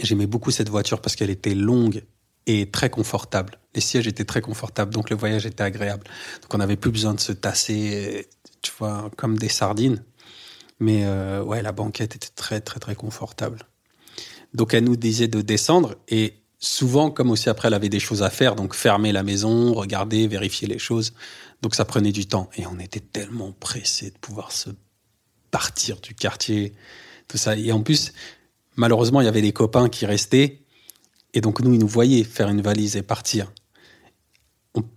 J'aimais 0.00 0.26
beaucoup 0.26 0.50
cette 0.50 0.68
voiture 0.68 1.00
parce 1.00 1.14
qu'elle 1.14 1.30
était 1.30 1.54
longue 1.54 2.02
et 2.46 2.70
très 2.70 2.90
confortable. 2.90 3.58
Les 3.74 3.80
sièges 3.80 4.06
étaient 4.06 4.24
très 4.24 4.40
confortables, 4.40 4.92
donc 4.92 5.10
le 5.10 5.16
voyage 5.16 5.46
était 5.46 5.62
agréable. 5.62 6.04
Donc 6.42 6.52
on 6.52 6.58
n'avait 6.58 6.76
plus 6.76 6.90
besoin 6.90 7.14
de 7.14 7.20
se 7.20 7.32
tasser, 7.32 8.28
tu 8.60 8.72
vois, 8.78 9.10
comme 9.16 9.38
des 9.38 9.48
sardines. 9.48 10.02
Mais 10.80 11.04
euh, 11.04 11.42
ouais, 11.42 11.62
la 11.62 11.72
banquette 11.72 12.16
était 12.16 12.28
très, 12.34 12.60
très, 12.60 12.80
très 12.80 12.94
confortable. 12.94 13.60
Donc 14.54 14.72
elle 14.72 14.84
nous 14.84 14.96
disait 14.96 15.28
de 15.28 15.40
descendre 15.40 15.96
et 16.08 16.34
souvent, 16.58 17.10
comme 17.10 17.30
aussi 17.30 17.48
après, 17.48 17.68
elle 17.68 17.74
avait 17.74 17.88
des 17.88 18.00
choses 18.00 18.22
à 18.22 18.30
faire, 18.30 18.54
donc 18.54 18.74
fermer 18.74 19.12
la 19.12 19.22
maison, 19.22 19.74
regarder, 19.74 20.26
vérifier 20.26 20.66
les 20.66 20.78
choses. 20.78 21.12
Donc 21.62 21.74
ça 21.74 21.84
prenait 21.84 22.12
du 22.12 22.26
temps. 22.26 22.48
Et 22.56 22.66
on 22.66 22.78
était 22.78 23.00
tellement 23.00 23.52
pressés 23.52 24.10
de 24.10 24.18
pouvoir 24.18 24.52
se 24.52 24.70
partir 25.50 26.00
du 26.00 26.14
quartier, 26.14 26.72
tout 27.28 27.36
ça. 27.36 27.56
Et 27.56 27.70
en 27.72 27.82
plus, 27.82 28.12
malheureusement, 28.76 29.20
il 29.20 29.24
y 29.24 29.28
avait 29.28 29.42
des 29.42 29.52
copains 29.52 29.88
qui 29.88 30.06
restaient. 30.06 30.62
Et 31.32 31.40
donc, 31.40 31.60
nous, 31.60 31.72
ils 31.74 31.80
nous 31.80 31.88
voyaient 31.88 32.24
faire 32.24 32.48
une 32.48 32.60
valise 32.60 32.96
et 32.96 33.02
partir. 33.02 33.52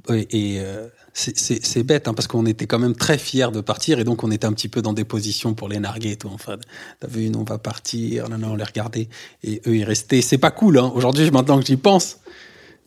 et 0.09 0.57
euh, 0.59 0.87
c'est 1.17 1.83
bête, 1.83 2.07
hein, 2.07 2.13
parce 2.13 2.27
qu'on 2.27 2.45
était 2.45 2.67
quand 2.67 2.77
même 2.77 2.95
très 2.95 3.17
fiers 3.17 3.51
de 3.51 3.61
partir. 3.61 3.99
Et 3.99 4.03
donc, 4.03 4.23
on 4.23 4.29
était 4.29 4.45
un 4.45 4.53
petit 4.53 4.67
peu 4.67 4.83
dans 4.83 4.93
des 4.93 5.03
positions 5.03 5.55
pour 5.55 5.67
les 5.67 5.79
narguer 5.79 6.11
et 6.11 6.15
tout. 6.15 6.29
Enfin, 6.31 6.57
t'as 6.99 7.07
vu, 7.07 7.31
on 7.35 7.43
va 7.43 7.57
partir. 7.57 8.29
Non, 8.29 8.37
non, 8.37 8.51
on 8.51 8.55
les 8.55 8.63
regardait. 8.63 9.09
Et 9.43 9.61
eux, 9.65 9.77
ils 9.77 9.83
restaient. 9.83 10.21
C'est 10.21 10.37
pas 10.37 10.51
cool. 10.51 10.77
Hein. 10.77 10.91
Aujourd'hui, 10.93 11.29
maintenant 11.31 11.59
que 11.59 11.65
j'y 11.65 11.75
pense, 11.75 12.17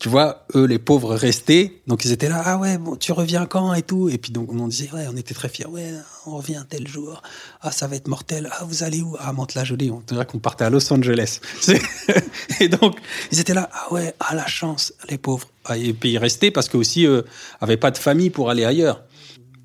tu 0.01 0.09
vois, 0.09 0.47
eux, 0.55 0.65
les 0.65 0.79
pauvres 0.79 1.13
restés, 1.13 1.83
donc 1.85 2.05
ils 2.05 2.11
étaient 2.11 2.27
là, 2.27 2.41
ah 2.43 2.57
ouais, 2.57 2.79
bon, 2.79 2.95
tu 2.95 3.11
reviens 3.11 3.45
quand 3.45 3.71
et 3.75 3.83
tout. 3.83 4.09
Et 4.09 4.17
puis 4.17 4.31
donc 4.31 4.51
on 4.51 4.67
disait, 4.67 4.89
ouais, 4.91 5.05
on 5.07 5.15
était 5.15 5.35
très 5.35 5.47
fiers, 5.47 5.67
ouais, 5.67 5.93
on 6.25 6.37
revient 6.37 6.63
tel 6.67 6.87
jour. 6.87 7.21
Ah, 7.61 7.71
ça 7.71 7.85
va 7.85 7.97
être 7.97 8.07
mortel. 8.07 8.49
Ah, 8.51 8.63
vous 8.63 8.81
allez 8.81 9.03
où? 9.03 9.15
Ah, 9.19 9.31
Mantes-la-Jolie. 9.31 9.91
On 9.91 9.99
dirait 9.99 10.25
qu'on 10.25 10.39
partait 10.39 10.63
à 10.63 10.71
Los 10.71 10.91
Angeles. 10.91 11.39
et 12.59 12.67
donc 12.67 12.97
ils 13.31 13.39
étaient 13.39 13.53
là, 13.53 13.69
ah 13.71 13.93
ouais, 13.93 14.15
ah 14.19 14.33
la 14.33 14.47
chance, 14.47 14.91
les 15.07 15.19
pauvres. 15.19 15.47
Ah, 15.65 15.77
et 15.77 15.93
puis 15.93 16.13
ils 16.13 16.17
restaient 16.17 16.49
parce 16.49 16.67
que 16.67 16.77
aussi 16.77 17.05
eux 17.05 17.23
avaient 17.59 17.77
pas 17.77 17.91
de 17.91 17.99
famille 17.99 18.31
pour 18.31 18.49
aller 18.49 18.65
ailleurs. 18.65 19.03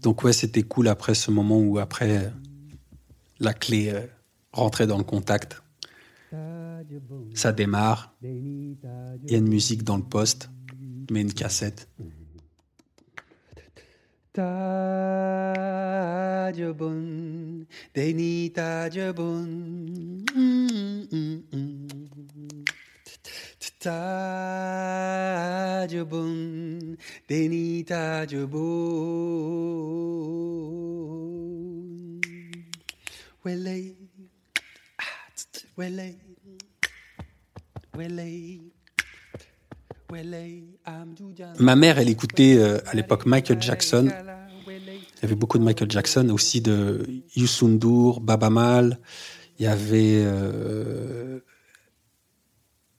Donc 0.03 0.22
ouais, 0.22 0.35
c'était 0.35 0.64
cool 0.64 0.88
après 0.88 1.14
ce 1.14 1.31
moment 1.31 1.57
où 1.57 1.79
après 1.79 2.31
la 3.40 3.55
clé 3.55 3.88
euh, 3.88 4.03
rentrait 4.53 4.87
dans 4.87 4.99
le 4.99 5.05
contact. 5.05 5.62
Ça 7.34 7.52
démarre. 7.52 8.14
Il 8.22 8.76
y 9.26 9.34
a 9.34 9.38
une 9.38 9.48
musique 9.48 9.84
dans 9.84 9.96
le 9.96 10.02
poste. 10.02 10.50
mais 11.10 11.22
une 11.22 11.32
cassette. 11.32 11.88
Ma 41.58 41.76
mère, 41.76 41.98
elle 41.98 42.08
écoutait 42.08 42.56
euh, 42.56 42.78
à 42.86 42.94
l'époque 42.94 43.26
Michael 43.26 43.60
Jackson. 43.60 44.10
Il 44.66 45.22
y 45.22 45.24
avait 45.24 45.34
beaucoup 45.34 45.58
de 45.58 45.64
Michael 45.64 45.90
Jackson, 45.90 46.28
aussi 46.30 46.60
de 46.60 47.06
Youssou 47.34 47.68
N'Dour, 47.68 48.20
Baba 48.20 48.50
Mal. 48.50 48.98
Il 49.58 49.64
y 49.64 49.66
avait 49.66 50.22
euh. 50.24 51.40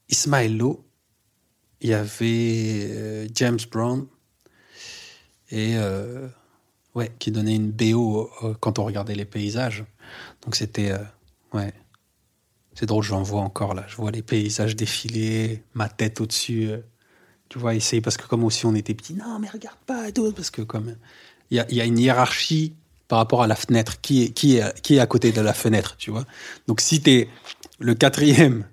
Il 0.09 1.89
y 1.89 1.93
avait 1.93 2.87
euh, 2.89 3.27
James 3.35 3.59
Brown. 3.71 4.07
Et 5.51 5.75
ouais, 6.93 7.11
qui 7.19 7.31
donnait 7.31 7.55
une 7.55 7.71
BO 7.71 8.29
quand 8.59 8.79
on 8.79 8.83
regardait 8.83 9.15
les 9.15 9.25
paysages. 9.25 9.85
Donc 10.43 10.55
c'était. 10.55 10.91
C'est 12.77 12.85
drôle, 12.85 13.03
j'en 13.03 13.23
vois 13.23 13.41
encore 13.41 13.73
là. 13.73 13.85
Je 13.87 13.95
vois 13.95 14.11
les 14.11 14.21
paysages 14.21 14.75
défiler, 14.75 15.63
ma 15.73 15.89
tête 15.89 16.21
au-dessus. 16.21 16.69
Euh, 16.69 16.77
tu 17.49 17.57
vois, 17.57 17.73
essayer, 17.73 18.03
parce 18.03 18.17
que 18.17 18.27
comme 18.27 18.43
aussi 18.43 18.67
on 18.67 18.75
était 18.75 18.93
petits, 18.93 19.15
non, 19.15 19.39
mais 19.39 19.49
regarde 19.49 19.79
pas 19.87 20.07
et 20.07 20.13
tout, 20.13 20.31
parce 20.31 20.51
que 20.51 20.61
comme 20.61 20.95
il 21.49 21.57
y 21.57 21.81
a, 21.81 21.85
une 21.85 21.97
hiérarchie 21.97 22.75
par 23.07 23.17
rapport 23.17 23.41
à 23.41 23.47
la 23.47 23.55
fenêtre, 23.55 23.99
qui 24.01 24.31
est, 24.57 24.99
à 24.99 25.07
côté 25.07 25.31
de 25.31 25.41
la 25.41 25.53
fenêtre, 25.53 25.95
tu 25.97 26.11
vois. 26.11 26.25
Donc 26.67 26.79
si 26.79 27.01
t'es 27.01 27.29
le 27.79 27.95
quatrième, 27.95 28.65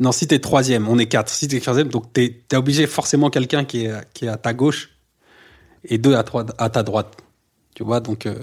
non, 0.00 0.10
si 0.10 0.26
t'es 0.26 0.38
troisième, 0.38 0.88
on 0.88 0.98
est 0.98 1.06
quatre, 1.06 1.28
si 1.28 1.48
t'es 1.48 1.60
quatrième, 1.60 1.88
donc 1.88 2.10
t'es 2.14 2.44
es 2.50 2.56
obligé 2.56 2.86
forcément 2.86 3.28
quelqu'un 3.28 3.66
qui 3.66 3.84
est, 3.84 4.26
à 4.26 4.38
ta 4.38 4.54
gauche 4.54 4.96
et 5.84 5.98
deux 5.98 6.14
à, 6.14 6.24
à 6.56 6.70
ta 6.70 6.82
droite, 6.82 7.14
tu 7.74 7.84
vois, 7.84 8.00
donc. 8.00 8.24
Euh, 8.24 8.42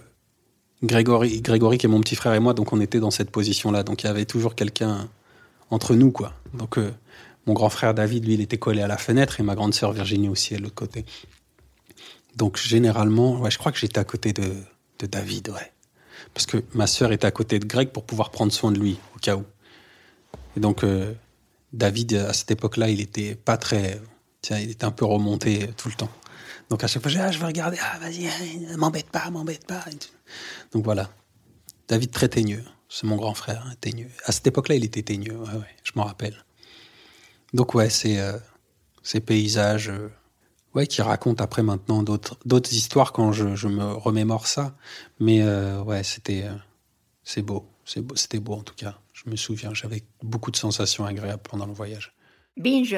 Grégory, 0.84 1.42
Grégory, 1.42 1.78
qui 1.78 1.86
est 1.86 1.90
mon 1.90 2.02
petit 2.02 2.16
frère 2.16 2.34
et 2.34 2.40
moi, 2.40 2.54
donc 2.54 2.74
on 2.74 2.82
était 2.82 3.00
dans 3.00 3.12
cette 3.12 3.32
position-là. 3.32 3.84
Donc 3.84 4.04
il 4.04 4.08
y 4.08 4.10
avait 4.10 4.26
toujours 4.26 4.54
quelqu'un 4.54 5.08
entre 5.70 5.96
nous, 5.96 6.12
quoi. 6.12 6.34
Donc 6.54 6.78
euh, 6.78 6.92
mon 7.48 7.54
grand 7.54 7.70
frère 7.70 7.94
David, 7.94 8.26
lui, 8.26 8.34
il 8.34 8.42
était 8.42 8.58
collé 8.58 8.82
à 8.82 8.88
la 8.88 8.98
fenêtre 8.98 9.40
et 9.40 9.44
ma 9.44 9.56
grande 9.56 9.74
sœur 9.74 9.94
Virginie 9.94 10.28
aussi 10.28 10.56
à 10.56 10.60
l'autre 10.60 10.76
côté. 10.76 11.06
Donc 12.36 12.58
généralement, 12.58 13.40
ouais, 13.40 13.52
je 13.52 13.58
crois 13.58 13.72
que 13.72 13.78
j'étais 13.78 14.00
à 14.00 14.04
côté 14.04 14.34
de, 14.34 14.54
David, 15.00 15.50
ouais. 15.50 15.72
Parce 16.34 16.46
que 16.46 16.64
ma 16.74 16.88
sœur 16.88 17.12
était 17.12 17.28
à 17.28 17.32
côté 17.32 17.60
de 17.60 17.66
Greg 17.66 17.90
pour 17.90 18.06
pouvoir 18.06 18.32
prendre 18.32 18.54
soin 18.54 18.72
de 18.72 18.80
lui, 18.80 18.98
au 19.16 19.20
cas 19.20 19.36
où. 19.36 19.44
Et 20.56 20.62
donc 20.62 20.84
euh, 20.84 21.14
David, 21.74 22.14
à 22.14 22.34
cette 22.34 22.52
époque-là, 22.52 22.90
il 22.90 23.02
était 23.02 23.36
pas 23.36 23.58
très. 23.58 24.02
Tiens, 24.42 24.60
il 24.60 24.70
était 24.70 24.86
un 24.86 24.92
peu 24.92 25.06
remonté 25.06 25.70
tout 25.78 25.90
le 25.90 25.96
temps. 25.96 26.10
Donc 26.74 26.84
à 26.84 26.88
chaque 26.88 27.04
fois, 27.04 27.12
je, 27.12 27.20
ah, 27.20 27.32
je 27.32 27.38
veux 27.38 27.46
regarder, 27.46 27.78
ah 27.84 28.00
vas-y, 28.00 28.28
m'embête 28.78 29.12
pas, 29.12 29.30
m'embête 29.30 29.68
pas. 29.68 29.86
Donc 30.72 30.84
voilà. 30.84 31.08
David 31.88 32.10
très 32.10 32.28
teigneux, 32.28 32.64
c'est 32.90 33.06
mon 33.06 33.16
grand 33.16 33.36
frère, 33.36 33.64
hein, 33.68 33.76
teigneux. 33.80 34.10
À 34.26 34.32
cette 34.32 34.48
époque-là, 34.48 34.74
il 34.74 34.84
était 34.84 35.04
teigneux, 35.04 35.38
je 35.84 35.92
m'en 35.94 36.06
rappelle. 36.06 36.44
Donc 37.54 37.76
ouais, 37.76 37.92
c'est 37.92 38.20
euh, 38.20 38.40
ces 39.04 39.20
paysages 39.20 39.90
euh, 39.90 40.10
ouais, 40.74 40.88
qui 40.88 41.04
racontent 41.04 41.44
après 41.44 41.62
maintenant 41.62 42.02
d'autres 42.02 42.74
histoires 42.74 43.12
quand 43.12 43.34
je, 43.34 43.56
je, 43.56 43.68
me 43.68 43.94
remémore 43.94 44.48
ça. 44.48 44.76
Mais 45.20 45.44
euh, 45.44 45.80
ouais, 45.84 46.04
c'était 46.04 46.48
c'est 47.24 47.44
beau, 47.44 47.70
c'était 47.86 48.40
beau, 48.40 48.56
beau 48.56 48.60
en 48.60 48.64
tout 48.64 48.74
cas. 48.76 48.98
Je 49.14 49.30
me 49.30 49.36
souviens, 49.36 49.76
j'avais 49.76 50.02
beaucoup 50.24 50.50
de 50.50 50.58
sensations 50.58 51.06
agréables 51.06 51.44
pendant 51.44 51.68
le 51.68 51.74
voyage. 51.74 52.16
Binge. 52.58 52.98